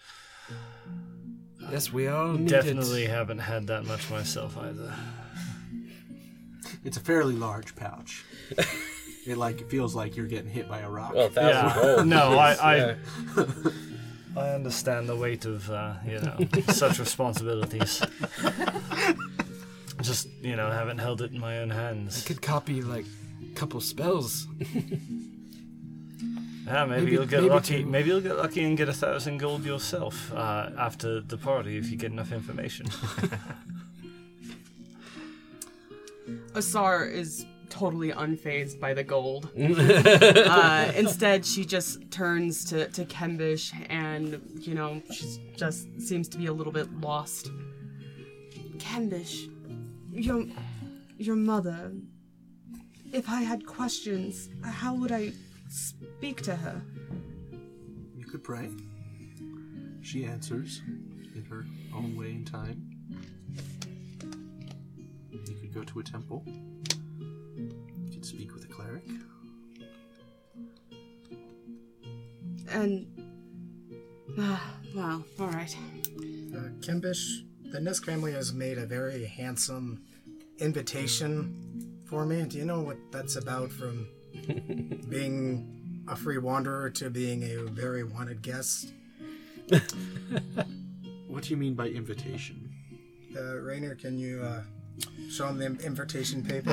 Yes, 1.71 1.93
we 1.93 2.07
all 2.09 2.35
need 2.35 2.49
Definitely 2.49 3.05
it. 3.05 3.11
haven't 3.11 3.39
had 3.39 3.67
that 3.69 3.85
much 3.87 4.09
myself 4.11 4.57
either. 4.59 4.95
It's 6.85 6.97
a 6.97 7.01
fairly 7.01 7.35
large 7.35 7.75
pouch. 7.75 8.25
it 9.27 9.37
like 9.37 9.61
it 9.61 9.69
feels 9.69 9.95
like 9.97 10.17
you're 10.17 10.29
getting 10.29 10.51
hit 10.51 10.69
by 10.69 10.81
a 10.81 10.89
rock. 10.89 11.15
Well, 11.15 11.29
thousand 11.29 11.67
Yeah, 11.81 11.97
gold. 11.97 12.07
no, 12.17 12.39
I, 12.39 12.53
I, 12.55 12.77
Yeah. 12.77 12.95
I 14.37 14.51
understand 14.51 15.09
the 15.09 15.17
weight 15.17 15.45
of, 15.47 15.69
uh, 15.71 15.95
you 16.07 16.21
know, 16.21 16.37
such 16.69 16.99
responsibilities. 17.01 18.03
Just, 20.07 20.29
you 20.43 20.55
know, 20.57 20.71
haven't 20.71 20.99
held 20.99 21.23
it 21.23 21.33
in 21.33 21.41
my 21.41 21.59
own 21.59 21.71
hands. 21.71 22.23
I 22.25 22.29
could 22.29 22.43
copy 22.43 22.83
like 22.83 23.07
a 23.51 23.55
couple 23.55 23.81
spells. 23.81 24.47
Yeah, 26.67 26.85
maybe, 26.85 27.01
maybe- 27.03 27.13
you'll 27.13 27.27
get 27.27 27.43
maybe 27.43 27.55
lucky. 27.55 27.83
to- 27.85 27.89
Maybe 27.89 28.09
you'll 28.09 28.21
get 28.21 28.37
lucky 28.39 28.65
and 28.65 28.77
get 28.77 28.89
a 28.89 28.93
thousand 28.93 29.39
gold 29.39 29.65
yourself 29.65 30.33
uh, 30.33 30.71
after 30.77 31.21
the 31.21 31.39
party 31.39 31.77
if 31.79 31.89
you 31.93 31.97
get 31.97 32.11
enough 32.11 32.33
information. 32.33 32.87
Asar 36.55 37.05
is 37.07 37.47
totally 37.69 38.11
unfazed 38.11 38.81
by 38.81 38.95
the 38.95 39.05
gold. 39.05 39.49
uh, 39.57 40.93
instead, 40.97 41.45
she 41.47 41.65
just 41.65 42.11
turns 42.11 42.65
to, 42.65 42.89
to 42.89 43.05
Kembish 43.05 43.73
and, 43.91 44.41
you 44.59 44.75
know, 44.75 45.01
she 45.13 45.53
just 45.57 45.87
seems 46.01 46.27
to 46.31 46.39
be 46.39 46.47
a 46.47 46.53
little 46.53 46.73
bit 46.73 46.93
lost. 47.01 47.51
Kembish, 48.79 49.49
your, 50.17 50.45
your 51.19 51.37
mother, 51.37 51.93
if 53.13 53.29
I 53.29 53.43
had 53.43 53.67
questions, 53.67 54.49
how 54.63 54.95
would 54.95 55.13
I 55.13 55.33
speak 55.69 56.43
to 56.43 56.57
her? 56.57 56.83
You 58.17 58.25
could 58.25 58.43
pray. 58.43 58.71
She 60.03 60.25
answers 60.25 60.83
in 61.35 61.45
her 61.51 61.67
own 61.95 62.17
way 62.17 62.33
and 62.33 62.47
time. 62.47 62.91
You 65.31 65.55
could 65.61 65.75
go 65.75 65.83
to 65.83 65.99
a 66.01 66.03
temple. 66.03 66.45
You 66.47 68.11
could 68.13 68.25
speak 68.25 68.55
with 68.55 68.65
a 68.65 68.69
cleric. 68.69 69.05
And. 72.71 73.07
Ah, 74.39 74.75
well, 74.95 75.25
alright. 75.41 75.77
Uh, 76.55 76.69
Kimbish, 76.81 77.45
the 77.77 77.83
Nisk 77.83 78.07
family 78.07 78.33
has 78.33 78.55
made 78.55 78.79
a 78.79 78.87
very 78.87 79.27
handsome 79.27 80.01
invitation 80.61 82.01
for 82.07 82.25
me. 82.25 82.43
Do 82.45 82.57
you 82.57 82.65
know 82.65 82.81
what 82.81 82.97
that's 83.13 83.37
about 83.37 83.71
from 83.71 84.07
being 85.11 86.03
a 86.09 86.17
free 86.17 86.39
wanderer 86.39 86.89
to 86.89 87.11
being 87.11 87.43
a 87.43 87.65
very 87.65 88.03
wanted 88.03 88.41
guest? 88.41 88.93
What 91.29 91.43
do 91.43 91.51
you 91.51 91.59
mean 91.59 91.75
by 91.75 91.89
invitation? 91.89 92.73
Uh, 93.37 93.57
Rainer, 93.57 93.95
can 93.95 94.19
you 94.19 94.43
uh, 94.43 94.63
show 95.31 95.49
him 95.49 95.59
the 95.59 95.67
invitation 95.85 96.43
paper? 96.43 96.73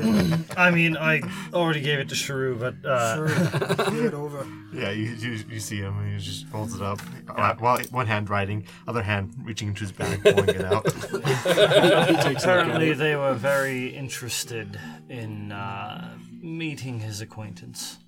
I 0.57 0.71
mean, 0.71 0.95
I 0.97 1.21
already 1.53 1.81
gave 1.81 1.99
it 1.99 2.09
to 2.09 2.15
Sharu, 2.15 2.59
but 2.59 2.75
uh, 2.89 3.15
sure, 3.15 3.91
give 3.91 4.05
it 4.05 4.13
over. 4.13 4.45
Yeah, 4.73 4.89
you, 4.89 5.11
you, 5.11 5.43
you 5.51 5.59
see 5.59 5.77
him, 5.77 5.99
and 5.99 6.13
he 6.13 6.17
just 6.17 6.47
holds 6.47 6.73
it 6.73 6.81
up. 6.81 6.99
Uh, 7.29 7.53
While 7.59 7.77
one 7.91 8.07
hand 8.07 8.27
writing, 8.27 8.65
other 8.87 9.03
hand 9.03 9.35
reaching 9.43 9.67
into 9.67 9.81
his 9.81 9.91
bag, 9.91 10.23
pulling 10.23 10.49
it 10.49 10.65
out. 10.65 10.87
apparently 12.25 12.93
they 12.93 13.15
were 13.15 13.35
very 13.35 13.95
interested 13.95 14.79
in 15.09 15.51
uh, 15.51 16.17
meeting 16.41 17.01
his 17.01 17.21
acquaintance. 17.21 17.99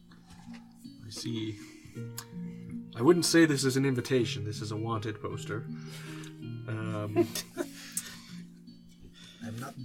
I 1.06 1.12
see. 1.12 1.60
I 2.98 3.04
wouldn't 3.04 3.26
say 3.26 3.46
this 3.46 3.64
is 3.64 3.78
an 3.78 3.86
invitation. 3.86 4.44
This 4.44 4.60
is 4.60 4.72
a 4.72 4.76
wanted 4.76 5.22
poster. 5.22 5.66
Um, 6.68 7.28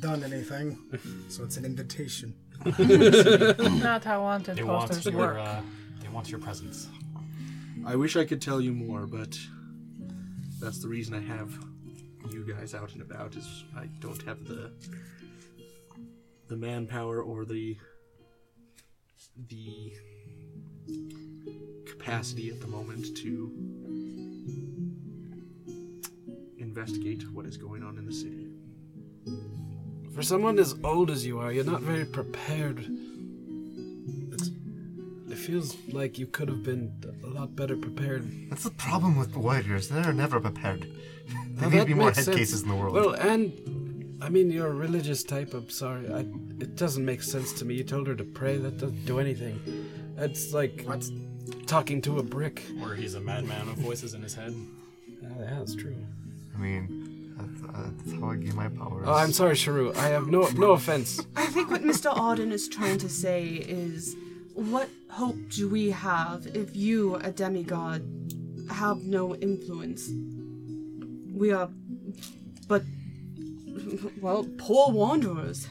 done 0.01 0.23
anything, 0.25 0.79
so 1.29 1.45
it's 1.45 1.57
an 1.57 1.65
invitation. 1.65 2.35
Not 2.65 4.05
how 4.05 4.23
wanted 4.23 4.57
They 4.57 4.63
want 4.63 4.91
posters 4.91 5.07
your 5.13 5.17
work. 5.17 5.39
uh, 5.39 5.61
they 6.01 6.09
want 6.09 6.31
your 6.31 6.41
presence. 6.41 6.89
I 7.87 7.97
wish 7.97 8.17
I 8.17 8.25
could 8.25 8.43
tell 8.43 8.61
you 8.61 8.73
more, 8.73 9.07
but 9.07 9.39
that's 10.61 10.81
the 10.81 10.89
reason 10.89 11.15
I 11.15 11.21
have 11.21 11.53
you 12.31 12.45
guys 12.45 12.75
out 12.75 12.93
and 12.93 13.03
about 13.03 13.35
is 13.35 13.65
I 13.77 13.87
don't 14.01 14.23
have 14.23 14.45
the 14.47 14.71
the 16.49 16.57
manpower 16.57 17.23
or 17.23 17.45
the 17.45 17.77
the 19.49 19.93
capacity 21.87 22.51
at 22.51 22.61
the 22.61 22.67
moment 22.67 23.17
to 23.19 23.51
investigate 26.59 27.23
what 27.33 27.47
is 27.47 27.57
going 27.57 27.83
on 27.83 27.97
in 27.99 28.07
the 28.07 28.13
city. 28.13 28.50
For 30.15 30.23
someone 30.23 30.59
as 30.59 30.75
old 30.85 31.11
as 31.11 31.25
you 31.25 31.39
are, 31.39 31.53
you're 31.53 31.65
not 31.65 31.83
very 31.83 32.05
prepared. 32.05 32.79
It's, 34.33 34.51
it 35.31 35.39
feels 35.39 35.77
like 35.93 36.19
you 36.19 36.27
could 36.27 36.49
have 36.49 36.63
been 36.63 36.93
a 37.25 37.29
lot 37.29 37.55
better 37.55 37.77
prepared. 37.77 38.29
That's 38.51 38.65
the 38.65 38.71
problem 38.71 39.17
with 39.17 39.37
warriors. 39.37 39.89
They're 39.89 40.13
never 40.13 40.41
prepared. 40.41 40.87
There 41.55 41.69
Now, 41.69 41.69
need 41.69 41.79
to 41.81 41.85
be 41.87 41.95
more 41.95 42.07
makes 42.07 42.19
head 42.19 42.25
sense. 42.27 42.37
cases 42.37 42.63
in 42.63 42.69
the 42.69 42.75
world. 42.75 42.95
Well, 42.95 43.13
and 43.13 44.19
I 44.21 44.29
mean, 44.29 44.51
you're 44.51 44.67
a 44.67 44.75
religious 44.75 45.23
type. 45.23 45.55
I'm 45.55 45.71
sorry. 45.71 46.13
I, 46.13 46.21
it 46.61 46.75
doesn't 46.77 47.05
make 47.05 47.23
sense 47.23 47.53
to 47.55 47.65
me. 47.65 47.75
You 47.77 47.85
told 47.85 48.07
her 48.09 48.15
to 48.17 48.25
pray. 48.25 48.57
That 48.59 48.79
doesn't 48.79 49.05
do 49.07 49.21
anything. 49.21 49.61
It's 50.19 50.53
like 50.53 50.83
What? 50.87 51.09
talking 51.67 52.03
to 52.03 52.19
a 52.19 52.23
brick. 52.23 52.63
Or 52.83 52.95
he's 52.95 53.15
a 53.15 53.21
madman 53.21 53.67
with 53.69 53.79
voices 53.79 54.15
in 54.15 54.23
his 54.23 54.35
head. 54.35 54.55
Yeah, 55.23 55.29
yeah, 55.39 55.55
that's 55.59 55.75
true. 55.77 55.97
I 56.55 56.59
mean, 56.59 56.83
that's, 56.89 57.00
uh, 57.75 57.91
that's 57.97 58.21
how 58.21 58.31
I 58.31 58.37
gain 58.37 58.55
my 58.57 58.69
powers. 58.69 59.05
Oh, 59.07 59.15
I'm 59.15 59.33
sorry, 59.33 59.55
Sharu. 59.55 59.97
I 59.97 60.09
have 60.09 60.29
no 60.29 60.49
no 60.57 60.73
offense. 60.73 61.21
I 61.37 61.47
think 61.47 61.71
what 61.71 61.83
Mr. 61.83 62.13
Auden 62.15 62.53
is 62.53 62.69
trying 62.69 62.99
to 62.99 63.09
say 63.09 63.45
is 63.47 64.17
what 64.55 64.89
hope 65.11 65.37
do 65.51 65.69
we 65.69 65.91
have 65.91 66.47
if 66.55 66.75
you, 66.77 67.17
a 67.17 67.31
demigod, 67.31 68.03
have 68.71 68.99
no 68.99 69.35
influence? 69.37 70.11
We 71.35 71.53
are 71.53 71.71
but 72.69 72.83
well, 74.21 74.47
poor 74.59 74.91
wanderers. 74.93 75.69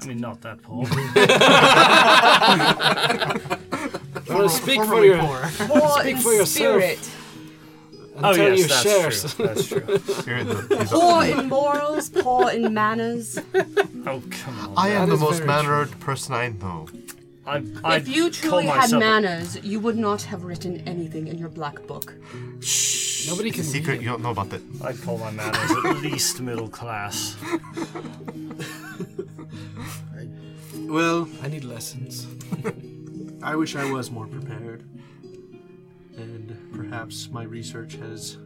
I 0.00 0.06
mean, 0.06 0.18
not 0.18 0.42
that 0.42 0.62
poor. 0.62 0.86
Well, 4.28 4.48
speak 4.48 4.82
for 4.82 5.04
your 5.04 5.18
Poor 5.18 6.00
Speak 6.00 6.18
for 6.18 6.32
yourself. 6.32 7.15
Spirit. 8.18 8.24
oh 8.24 8.30
until 8.30 8.56
yes, 8.56 8.58
you 8.58 8.66
that's 8.68 8.82
share. 8.82 9.10
true. 9.10 9.46
That's 9.46 9.68
true. 9.68 10.24
Here, 10.24 10.44
the- 10.44 10.76
he's- 10.76 10.90
Poor 10.90 11.24
in 11.24 11.48
morals, 11.48 12.08
poor 12.10 12.50
in 12.50 12.72
manners. 12.74 13.38
Oh 14.08 14.22
come 14.30 14.56
on. 14.60 14.74
I 14.76 14.90
am 14.90 15.08
the 15.10 15.16
most 15.16 15.38
very 15.38 15.48
mannered 15.48 15.90
person 15.98 16.32
I 16.34 16.48
know. 16.50 16.86
I, 17.44 17.62
I 17.84 17.96
if 17.96 18.06
you 18.08 18.30
truly 18.30 18.66
had 18.66 18.76
myself 18.90 18.92
a- 19.02 19.04
manners, 19.04 19.64
you 19.64 19.80
would 19.80 19.96
not 19.98 20.22
have 20.22 20.44
written 20.44 20.80
anything 20.86 21.26
in 21.28 21.38
your 21.38 21.48
black 21.48 21.84
book. 21.88 22.14
Nobody 23.26 23.50
can 23.50 23.62
a 23.62 23.64
secret 23.64 23.94
read. 23.94 24.02
you 24.02 24.08
don't 24.08 24.22
know 24.22 24.30
about 24.30 24.50
that. 24.50 24.62
I'd 24.84 25.00
call 25.02 25.18
my 25.18 25.32
manners 25.32 25.70
at 25.84 25.96
least 26.02 26.40
middle 26.40 26.68
class. 26.68 27.34
Well, 30.74 31.28
I 31.42 31.48
need 31.48 31.64
lessons. 31.64 32.26
I 33.42 33.56
wish 33.56 33.74
I 33.74 33.90
was 33.90 34.10
more 34.10 34.26
prepared. 34.28 34.84
And 36.16 36.56
perhaps 36.88 37.28
my 37.30 37.42
research 37.42 37.94
has 37.94 38.38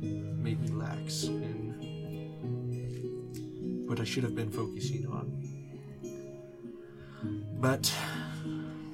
made 0.00 0.60
me 0.60 0.68
lax 0.68 1.24
in 1.24 1.74
what 3.86 4.00
I 4.00 4.04
should 4.04 4.22
have 4.24 4.34
been 4.34 4.50
focusing 4.50 5.06
on. 5.06 5.32
But 7.60 7.92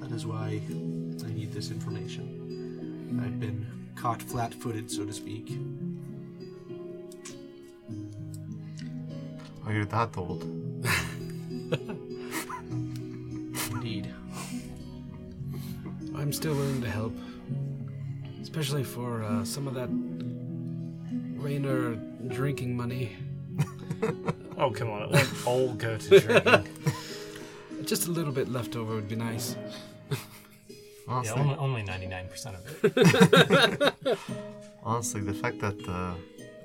that 0.01 0.11
is 0.11 0.25
why 0.25 0.61
I 0.69 1.33
need 1.33 1.51
this 1.51 1.71
information. 1.71 3.19
I've 3.23 3.39
been 3.39 3.65
caught 3.95 4.21
flat 4.21 4.53
footed, 4.53 4.91
so 4.91 5.05
to 5.05 5.13
speak. 5.13 5.57
Oh, 9.65 9.71
you're 9.71 9.85
that 9.85 10.17
old. 10.17 10.43
Indeed. 13.71 14.13
I'm 16.15 16.33
still 16.33 16.53
willing 16.53 16.81
to 16.81 16.89
help, 16.89 17.13
especially 18.53 18.83
for 18.83 19.23
uh, 19.23 19.43
some 19.43 19.67
of 19.67 19.73
that 19.73 19.89
Rainer 21.41 21.95
drinking 22.27 22.77
money. 22.77 23.15
Oh 24.55 24.69
come 24.69 24.91
on, 24.91 25.01
it 25.03 25.09
won't 25.11 25.47
all 25.47 25.73
go 25.73 25.97
to 25.97 26.19
drinking. 26.25 26.67
Just 27.85 28.05
a 28.07 28.11
little 28.11 28.31
bit 28.31 28.49
left 28.49 28.75
over 28.75 28.93
would 28.93 29.09
be 29.09 29.15
nice. 29.15 29.55
Honestly, 31.07 31.41
Yeah, 31.41 31.57
only, 31.57 31.81
only 31.81 31.83
99% 31.83 32.53
of 32.59 32.63
it. 34.05 34.17
honestly, 34.83 35.21
the 35.21 35.33
fact 35.33 35.57
that 35.61 35.79
uh, 35.89 36.13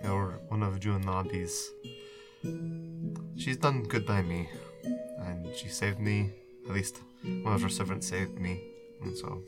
you 0.03 0.09
know, 0.09 0.33
one 0.49 0.63
of 0.63 0.79
June 0.81 1.01
Nobby's, 1.03 1.71
she's 3.39 3.57
done 3.57 3.85
good 3.85 4.05
by 4.05 4.21
me, 4.21 4.49
and 5.21 5.47
she 5.57 5.69
saved 5.69 5.99
me. 6.01 6.31
At 6.69 6.75
least 6.75 7.01
one 7.23 7.55
of 7.55 7.63
her 7.63 7.71
servants 7.71 8.07
saved 8.09 8.39
me, 8.39 8.61
and 9.03 9.17
so 9.17 9.43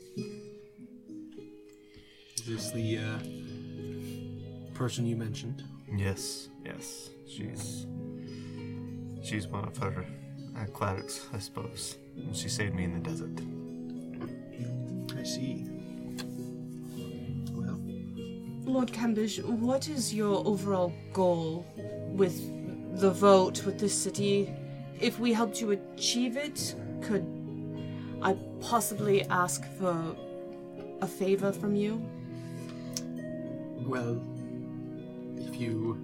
Is 2.41 2.47
this 2.47 2.71
the 2.71 2.97
uh, 2.97 4.73
person 4.73 5.05
you 5.05 5.15
mentioned? 5.15 5.63
yes, 5.95 6.49
yes, 6.65 7.11
she's 7.27 7.85
she's 9.23 9.47
one 9.47 9.65
of 9.65 9.77
her 9.77 10.03
uh, 10.57 10.65
clerics, 10.73 11.27
I 11.35 11.37
suppose. 11.37 11.97
And 12.17 12.35
she 12.35 12.49
saved 12.49 12.73
me 12.73 12.85
in 12.85 12.93
the 12.93 13.09
desert. 13.09 13.39
I 15.15 15.23
see. 15.23 15.67
Well, 17.51 17.79
Lord 18.65 18.91
Cambish, 18.91 19.43
what 19.43 19.87
is 19.87 20.11
your 20.11 20.43
overall 20.47 20.91
goal 21.13 21.63
with 22.07 22.99
the 22.99 23.11
vote, 23.11 23.63
with 23.67 23.79
this 23.79 23.93
city? 23.93 24.51
If 24.99 25.19
we 25.19 25.31
helped 25.31 25.61
you 25.61 25.71
achieve 25.71 26.37
it, 26.37 26.73
could 27.03 27.23
I 28.19 28.33
possibly 28.61 29.25
ask 29.25 29.63
for 29.77 30.15
a 31.01 31.07
favor 31.07 31.51
from 31.51 31.75
you? 31.75 32.03
Well, 33.85 34.21
if 35.37 35.59
you 35.59 35.97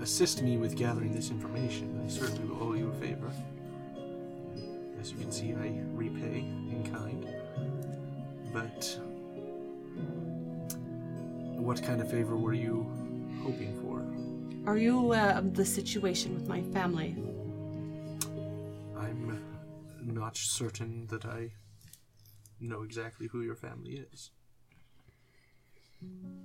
assist 0.00 0.42
me 0.42 0.56
with 0.56 0.76
gathering 0.76 1.14
this 1.14 1.30
information, 1.30 2.02
I 2.04 2.08
certainly 2.08 2.44
will 2.48 2.62
owe 2.62 2.74
you 2.74 2.88
a 2.88 2.94
favor. 2.94 3.30
As 5.00 5.12
you 5.12 5.18
can 5.18 5.30
see, 5.30 5.52
I 5.52 5.72
repay 5.92 6.40
in 6.40 6.88
kind. 6.92 7.26
But 8.52 8.98
what 11.60 11.82
kind 11.82 12.00
of 12.00 12.10
favor 12.10 12.36
were 12.36 12.54
you 12.54 12.90
hoping 13.42 13.78
for? 13.80 14.02
Are 14.68 14.76
you 14.76 14.98
aware 14.98 15.30
of 15.30 15.54
the 15.54 15.64
situation 15.64 16.34
with 16.34 16.48
my 16.48 16.62
family? 16.62 17.16
I'm 18.96 19.40
not 20.02 20.36
certain 20.36 21.06
that 21.06 21.24
I 21.24 21.52
know 22.68 22.82
exactly 22.82 23.26
who 23.28 23.42
your 23.42 23.56
family 23.56 24.04
is. 24.12 24.30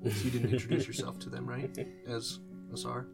You 0.04 0.30
didn't 0.32 0.52
introduce 0.52 0.88
yourself 0.88 1.20
to 1.20 1.30
them, 1.30 1.48
right? 1.48 1.70
As 2.08 2.40
Asar? 2.74 3.08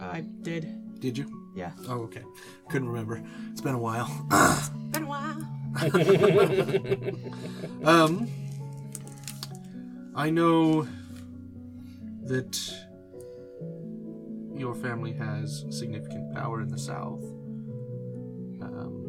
I 0.00 0.20
did. 0.42 1.00
Did 1.00 1.16
you? 1.16 1.52
Yeah. 1.54 1.72
Oh, 1.88 2.00
okay. 2.02 2.22
Couldn't 2.68 2.88
remember. 2.88 3.22
It's 3.52 3.60
been 3.60 3.74
a 3.74 3.78
while. 3.78 4.08
Been 4.90 5.04
a 5.04 5.06
while. 5.06 5.52
Um, 7.84 8.28
I 10.14 10.30
know 10.30 10.86
that 12.24 12.58
your 14.54 14.74
family 14.74 15.12
has 15.12 15.64
significant 15.70 16.34
power 16.34 16.62
in 16.62 16.68
the 16.68 16.78
south, 16.78 17.22
um, 18.62 19.04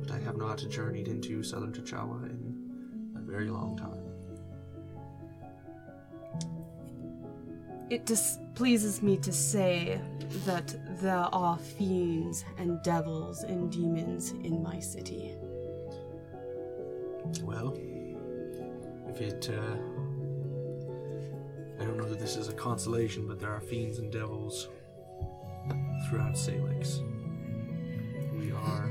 but 0.00 0.12
I 0.12 0.20
have 0.20 0.36
not 0.36 0.64
journeyed 0.70 1.08
into 1.08 1.42
southern 1.42 1.72
T'Chawa 1.72 2.30
in 2.30 2.41
a 2.41 2.41
very 3.32 3.48
long 3.48 3.74
time. 3.78 4.02
It 7.88 8.04
displeases 8.04 9.02
me 9.02 9.16
to 9.18 9.32
say 9.32 9.98
that 10.44 10.74
there 11.00 11.26
are 11.32 11.56
fiends 11.56 12.44
and 12.58 12.82
devils 12.82 13.42
and 13.44 13.72
demons 13.72 14.32
in 14.32 14.62
my 14.62 14.78
city. 14.80 15.34
Well, 17.42 17.74
if 19.08 19.20
it, 19.22 19.48
uh, 19.50 19.76
I 21.80 21.84
don't 21.84 21.96
know 21.96 22.08
that 22.08 22.18
this 22.18 22.36
is 22.36 22.48
a 22.48 22.54
consolation, 22.54 23.26
but 23.26 23.40
there 23.40 23.50
are 23.50 23.60
fiends 23.60 23.98
and 23.98 24.12
devils 24.12 24.68
throughout 26.06 26.36
Salix. 26.36 27.00
We 28.38 28.52
are. 28.52 28.90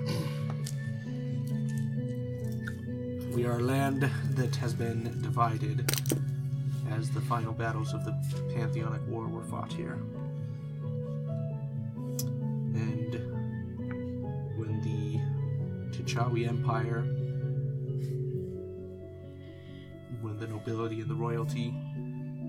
We 3.34 3.46
are 3.46 3.62
land 3.62 4.02
that 4.32 4.56
has 4.58 4.74
been 4.74 5.22
divided, 5.22 5.90
as 6.92 7.10
the 7.12 7.22
final 7.22 7.54
battles 7.54 7.94
of 7.94 8.04
the 8.04 8.12
Pantheonic 8.54 9.02
War 9.08 9.26
were 9.26 9.44
fought 9.44 9.72
here. 9.72 9.98
And 12.76 13.14
when 14.58 14.82
the 14.82 15.22
T'Chawi 15.98 16.46
Empire, 16.46 17.04
when 20.22 20.38
the 20.38 20.48
nobility 20.48 21.00
and 21.00 21.10
the 21.10 21.16
royalty 21.16 21.74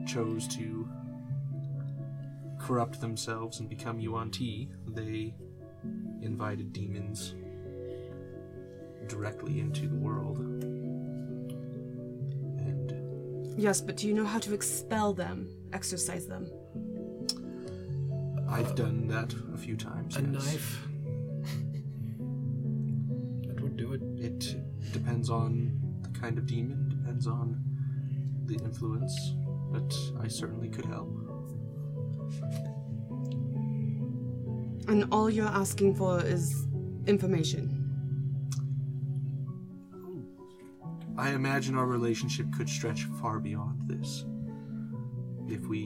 chose 0.07 0.49
to 0.49 0.89
corrupt 2.59 3.01
themselves 3.01 3.61
and 3.61 3.69
become 3.69 4.01
Yuan 4.01 4.33
Ti, 4.33 4.69
they 4.89 5.33
invited 6.23 6.73
demons 6.73 7.35
directly 9.07 9.61
into 9.61 9.89
the 9.89 9.97
world. 9.97 10.39
And 13.53 13.63
Yes, 13.63 13.81
but 13.81 13.97
do 13.97 14.09
you 14.09 14.15
know 14.15 14.25
how 14.25 14.39
to 14.41 14.55
expel 14.55 15.13
them, 15.13 15.49
exorcise 15.73 16.27
them? 16.27 16.51
I've 18.49 18.75
done 18.75 19.07
that 19.09 19.35
a 19.55 19.57
few 19.57 19.77
times. 19.77 20.17
A 20.17 20.21
yes. 20.21 20.29
knife. 20.29 20.83
That 23.47 23.61
would 23.61 23.77
do 23.77 23.93
it. 23.93 24.03
It 24.17 24.93
depends 24.93 25.31
on 25.31 25.79
the 26.03 26.09
kind 26.19 26.39
of 26.39 26.47
demon, 26.47 26.89
depends 26.89 27.27
on 27.27 27.63
the 28.47 28.55
influence, 28.55 29.35
but 29.71 29.95
I 30.21 30.29
certainly 30.29 30.69
could 30.69 30.85
help. 30.87 31.11
And 34.89 35.07
all 35.13 35.31
you're 35.31 35.47
asking 35.47 35.95
for 35.95 36.23
is 36.23 36.67
information. 37.07 37.72
I 41.23 41.31
imagine 41.35 41.79
our 41.79 41.87
relationship 41.87 42.53
could 42.53 42.69
stretch 42.69 43.05
far 43.21 43.39
beyond 43.39 43.89
this 43.89 44.25
if 45.47 45.65
we 45.69 45.83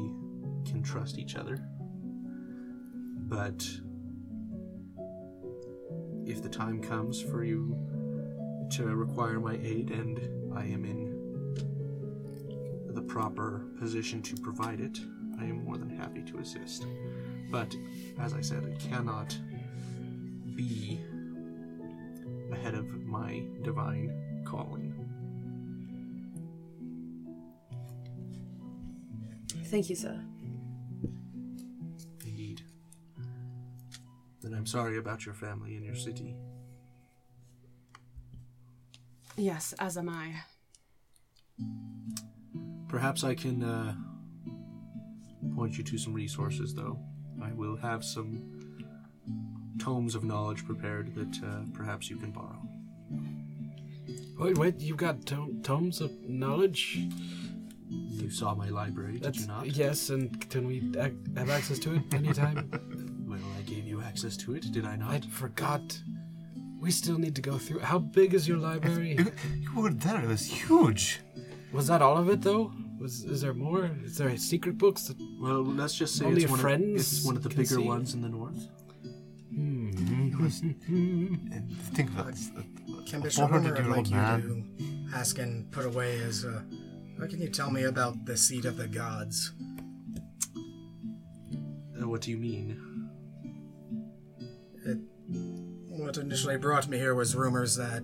can 0.64 0.82
trust 0.82 1.18
each 1.18 1.36
other. 1.36 1.62
But 3.28 3.62
if 6.24 6.42
the 6.42 6.48
time 6.48 6.80
comes 6.80 7.20
for 7.20 7.44
you 7.44 7.76
to 8.70 8.86
require 8.86 9.38
my 9.38 9.58
aid 9.62 9.90
and 9.90 10.18
I 10.56 10.64
am 10.64 10.86
in 10.86 11.12
the 12.94 13.02
proper 13.02 13.66
position 13.78 14.22
to 14.22 14.36
provide 14.36 14.80
it, 14.80 14.98
I 15.38 15.44
am 15.44 15.66
more 15.66 15.76
than 15.76 15.90
happy 15.90 16.22
to 16.22 16.38
assist. 16.38 16.86
But 17.50 17.76
as 18.18 18.32
I 18.32 18.40
said, 18.40 18.64
I 18.64 18.72
cannot 18.82 19.38
be 20.54 20.98
ahead 22.50 22.72
of 22.72 23.04
my 23.04 23.42
divine 23.62 24.42
calling. 24.46 24.85
Thank 29.66 29.90
you, 29.90 29.96
sir. 29.96 30.20
Indeed. 32.24 32.62
Then 34.42 34.54
I'm 34.54 34.66
sorry 34.66 34.98
about 34.98 35.24
your 35.26 35.34
family 35.34 35.76
and 35.76 35.84
your 35.84 35.94
city. 35.96 36.36
Yes, 39.36 39.74
as 39.78 39.98
am 39.98 40.08
I. 40.08 40.34
Perhaps 42.88 43.24
I 43.24 43.34
can 43.34 43.62
uh, 43.62 43.94
point 45.54 45.76
you 45.76 45.84
to 45.84 45.98
some 45.98 46.14
resources, 46.14 46.74
though. 46.74 46.98
I 47.42 47.52
will 47.52 47.76
have 47.76 48.04
some 48.04 48.52
tomes 49.78 50.14
of 50.14 50.24
knowledge 50.24 50.64
prepared 50.64 51.14
that 51.14 51.44
uh, 51.44 51.60
perhaps 51.74 52.08
you 52.08 52.16
can 52.16 52.30
borrow. 52.30 52.62
Wait, 54.38 54.56
wait, 54.58 54.80
you've 54.80 54.96
got 54.96 55.26
to- 55.26 55.58
tomes 55.62 56.00
of 56.00 56.10
knowledge? 56.22 57.06
You 58.22 58.30
saw 58.30 58.54
my 58.54 58.68
library, 58.68 59.14
did 59.14 59.22
That's 59.22 59.40
you 59.42 59.46
not? 59.48 59.66
yes, 59.66 60.10
and 60.10 60.48
can 60.50 60.66
we 60.66 60.78
ac- 60.98 61.14
have 61.36 61.50
access 61.50 61.78
to 61.80 61.94
it 61.94 62.02
anytime? 62.14 62.70
Well, 63.26 63.40
I 63.58 63.62
gave 63.62 63.84
you 63.84 64.00
access 64.02 64.36
to 64.38 64.54
it, 64.54 64.70
did 64.72 64.86
I 64.86 64.94
not? 64.94 65.10
I 65.10 65.20
forgot. 65.20 66.00
We 66.80 66.92
still 66.92 67.18
need 67.18 67.34
to 67.34 67.42
go 67.42 67.58
through. 67.58 67.80
How 67.80 67.98
big 67.98 68.34
is 68.34 68.46
your 68.46 68.56
library? 68.58 69.18
You 69.60 69.74
were 69.82 69.90
there. 69.92 70.22
It 70.22 70.28
was 70.28 70.46
huge. 70.46 71.20
Was 71.72 71.88
that 71.88 72.02
all 72.02 72.16
of 72.16 72.28
it 72.30 72.40
though? 72.40 72.72
Was 73.00 73.24
is 73.24 73.40
there 73.40 73.52
more? 73.52 73.90
Is 74.04 74.16
there 74.16 74.34
secret 74.36 74.78
books? 74.78 75.08
That, 75.08 75.16
Well, 75.40 75.64
let's 75.64 75.94
just 75.98 76.14
say 76.16 76.24
Only 76.24 76.42
it's 76.44 76.50
one, 76.52 76.60
friends 76.60 76.84
of, 76.84 76.96
it's 77.18 77.24
one 77.26 77.36
of 77.36 77.42
the 77.42 77.48
bigger 77.48 77.64
see? 77.82 77.88
ones 77.94 78.14
in 78.14 78.22
the 78.22 78.28
north. 78.28 78.68
It 79.52 80.38
was. 80.40 80.60
and 80.60 81.76
think 81.94 82.10
of 82.10 82.16
that. 82.26 82.26
A 82.26 83.02
Kimbish, 83.10 83.38
a 83.38 83.48
400 83.48 83.76
I'd 83.78 83.86
like 83.86 83.96
old 83.98 84.06
you 84.08 84.16
man. 84.16 84.40
to 85.10 85.16
ask 85.16 85.38
and 85.38 85.70
put 85.72 85.84
away 85.84 86.14
is, 86.14 86.44
uh, 86.44 86.62
what 87.16 87.30
can 87.30 87.40
you 87.40 87.48
tell 87.48 87.70
me 87.70 87.84
about 87.84 88.24
the 88.26 88.36
seat 88.36 88.64
of 88.64 88.76
the 88.76 88.86
gods? 88.86 89.52
Uh, 92.00 92.08
what 92.08 92.20
do 92.20 92.30
you 92.30 92.36
mean? 92.36 93.10
It, 94.84 94.98
what 95.88 96.16
initially 96.18 96.58
brought 96.58 96.88
me 96.88 96.98
here 96.98 97.14
was 97.14 97.34
rumors 97.34 97.76
that 97.76 98.02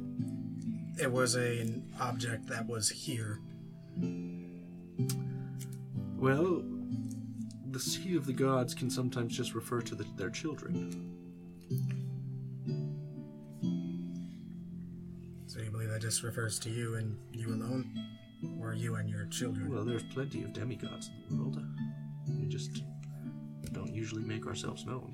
it 1.00 1.10
was 1.10 1.36
a, 1.36 1.60
an 1.60 1.92
object 2.00 2.46
that 2.48 2.66
was 2.66 2.88
here. 2.88 3.40
Well, 6.16 6.62
the 7.70 7.80
seat 7.80 8.16
of 8.16 8.26
the 8.26 8.32
gods 8.32 8.74
can 8.74 8.90
sometimes 8.90 9.36
just 9.36 9.54
refer 9.54 9.80
to 9.82 9.94
the, 9.94 10.04
their 10.16 10.30
children. 10.30 11.08
So 15.46 15.60
you 15.60 15.70
believe 15.70 15.90
that 15.90 16.00
just 16.00 16.22
refers 16.22 16.58
to 16.60 16.70
you 16.70 16.94
and 16.94 17.18
you 17.32 17.48
alone? 17.48 18.11
Or 18.72 18.74
you 18.74 18.94
and 18.94 19.06
your 19.10 19.26
children? 19.26 19.70
Well, 19.70 19.84
there's 19.84 20.02
plenty 20.02 20.42
of 20.44 20.54
demigods 20.54 21.10
in 21.28 21.36
the 21.36 21.42
world. 21.42 21.62
We 22.40 22.46
just 22.46 22.82
don't 23.70 23.92
usually 23.92 24.24
make 24.24 24.46
ourselves 24.46 24.86
known. 24.86 25.12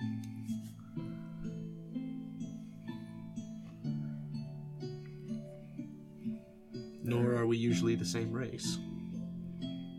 Nor 7.02 7.34
are 7.34 7.46
we 7.46 7.56
usually 7.56 7.96
the 7.96 8.04
same 8.04 8.30
race. 8.30 8.78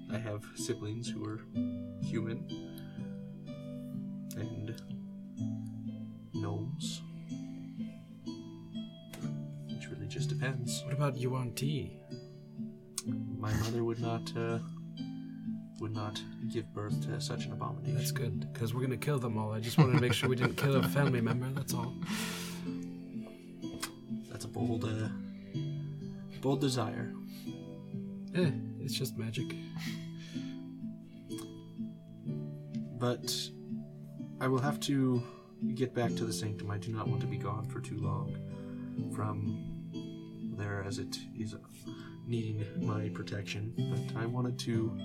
I 0.09 0.17
have 0.17 0.45
siblings 0.55 1.09
who 1.09 1.25
are 1.25 1.41
human 2.01 2.47
and 4.37 4.73
gnomes. 6.33 7.01
It 9.67 9.91
really 9.91 10.07
just 10.07 10.29
depends. 10.29 10.81
what 10.85 10.93
about 10.93 11.17
Yuan 11.17 11.51
Ti? 11.55 11.99
Mother 13.69 13.83
would 13.83 14.01
not 14.01 14.35
uh, 14.35 14.57
would 15.79 15.93
not 15.93 16.19
give 16.51 16.73
birth 16.73 17.05
to 17.05 17.21
such 17.21 17.45
an 17.45 17.51
abomination. 17.51 17.97
That's 17.97 18.11
good 18.11 18.51
because 18.51 18.73
we're 18.73 18.81
gonna 18.81 18.97
kill 18.97 19.19
them 19.19 19.37
all. 19.37 19.51
I 19.51 19.59
just 19.59 19.77
wanted 19.77 19.93
to 19.93 20.01
make 20.01 20.11
sure 20.11 20.27
we 20.27 20.35
didn't 20.35 20.55
kill 20.55 20.75
a 20.77 20.81
family 20.89 21.21
member. 21.21 21.47
That's 21.51 21.75
all. 21.75 21.93
That's 24.31 24.45
a 24.45 24.47
bold, 24.47 24.85
uh, 24.85 25.09
bold 26.41 26.61
desire. 26.61 27.13
Eh, 28.33 28.49
it's 28.79 28.95
just 28.95 29.19
magic. 29.19 29.53
But 32.97 33.31
I 34.41 34.47
will 34.47 34.61
have 34.61 34.79
to 34.79 35.21
get 35.75 35.93
back 35.93 36.15
to 36.15 36.25
the 36.25 36.33
sanctum. 36.33 36.71
I 36.71 36.79
do 36.79 36.91
not 36.91 37.07
want 37.07 37.21
to 37.21 37.27
be 37.27 37.37
gone 37.37 37.67
for 37.67 37.81
too 37.81 37.99
long 37.99 38.35
from 39.13 40.55
there, 40.57 40.83
as 40.87 40.97
it 40.97 41.19
is 41.37 41.53
needing 42.29 42.63
my 42.85 43.09
protection. 43.09 43.73
But 43.75 44.21
I 44.21 44.25
wanted 44.27 44.59
to 44.59 44.95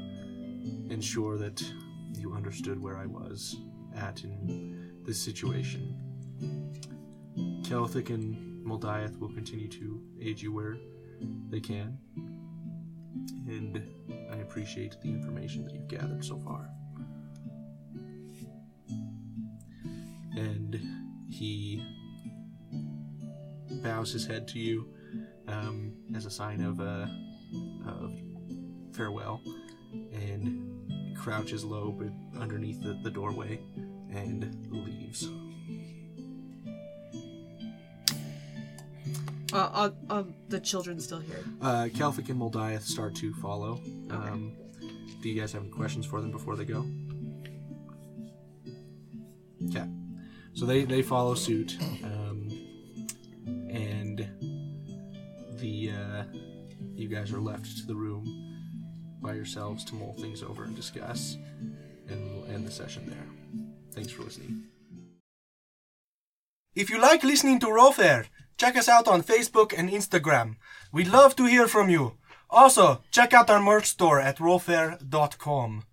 ensure 0.91 1.39
that 1.39 1.65
you 2.13 2.35
understood 2.35 2.81
where 2.81 2.99
I 2.99 3.07
was 3.07 3.57
at 3.97 4.23
in 4.23 5.01
this 5.05 5.21
situation. 5.21 5.97
Kelthik 7.63 8.11
and 8.11 8.65
Moldiath 8.67 9.19
will 9.19 9.33
continue 9.33 9.69
to 9.69 10.03
aid 10.21 10.41
you 10.41 10.53
where 10.53 10.77
they 11.49 11.61
can, 11.61 11.99
and 13.49 13.83
I 14.31 14.37
appreciate 14.37 15.01
the 15.01 15.09
information 15.09 15.65
that 15.65 15.73
you've 15.75 15.89
gathered 15.89 16.25
so 16.25 16.39
far. 16.39 16.69
And 20.37 20.81
he 21.31 21.83
bows 23.83 24.13
his 24.13 24.27
head 24.27 24.47
to 24.49 24.59
you 24.59 24.94
um, 25.49 25.93
as 26.15 26.27
a 26.27 26.31
sign 26.31 26.61
of, 26.63 26.81
uh, 26.81 27.07
of 27.87 28.13
farewell, 28.93 29.41
and 30.13 31.17
crouches 31.17 31.65
low 31.65 31.91
but 31.91 32.41
underneath 32.41 32.83
the, 32.83 32.99
the 33.03 33.11
doorway 33.11 33.61
and 34.11 34.69
leaves. 34.71 35.29
Uh, 39.53 39.71
are, 39.73 39.93
are 40.11 40.25
the 40.49 40.59
children 40.59 40.99
still 40.99 41.21
here? 41.21 41.45
Uh, 41.63 41.89
and 41.93 42.41
Moldiath 42.41 42.83
start 42.83 43.15
to 43.17 43.33
follow. 43.35 43.81
Um, 44.11 44.57
do 45.23 45.29
you 45.29 45.41
guys 45.41 45.53
have 45.53 45.63
any 45.63 45.71
questions 45.71 46.05
for 46.05 46.21
them 46.21 46.33
before 46.33 46.57
they 46.57 46.65
go? 46.65 46.85
Okay. 49.69 49.89
So 50.55 50.67
they, 50.67 50.85
they 50.85 51.03
follow 51.03 51.35
suit. 51.35 51.79
Uh, 52.05 52.09
guys 57.25 57.33
are 57.33 57.41
left 57.41 57.79
to 57.79 57.87
the 57.87 57.95
room 57.95 58.23
by 59.23 59.33
yourselves 59.33 59.83
to 59.83 59.95
mull 59.95 60.13
things 60.13 60.43
over 60.43 60.65
and 60.65 60.77
discuss. 60.77 61.39
And 62.09 62.31
we'll 62.31 62.45
end 62.55 62.67
the 62.67 62.71
session 62.71 63.07
there. 63.07 63.27
Thanks 63.93 64.13
for 64.13 64.25
listening. 64.25 64.65
If 66.75 66.91
you 66.91 67.01
like 67.01 67.25
listening 67.25 67.61
to 67.61 67.73
Roll 67.73 67.93
Fare, 67.93 68.27
check 68.59 68.77
us 68.77 68.91
out 68.91 69.09
on 69.09 69.23
Facebook 69.23 69.73
and 69.75 69.89
Instagram. 69.89 70.57
We'd 70.93 71.09
love 71.09 71.35
to 71.37 71.47
hear 71.47 71.67
from 71.67 71.89
you. 71.89 72.19
Also, 72.51 73.01
check 73.11 73.33
out 73.33 73.49
our 73.49 73.61
merch 73.61 73.87
store 73.87 74.21
at 74.21 74.37
rollfare.com. 74.37 75.85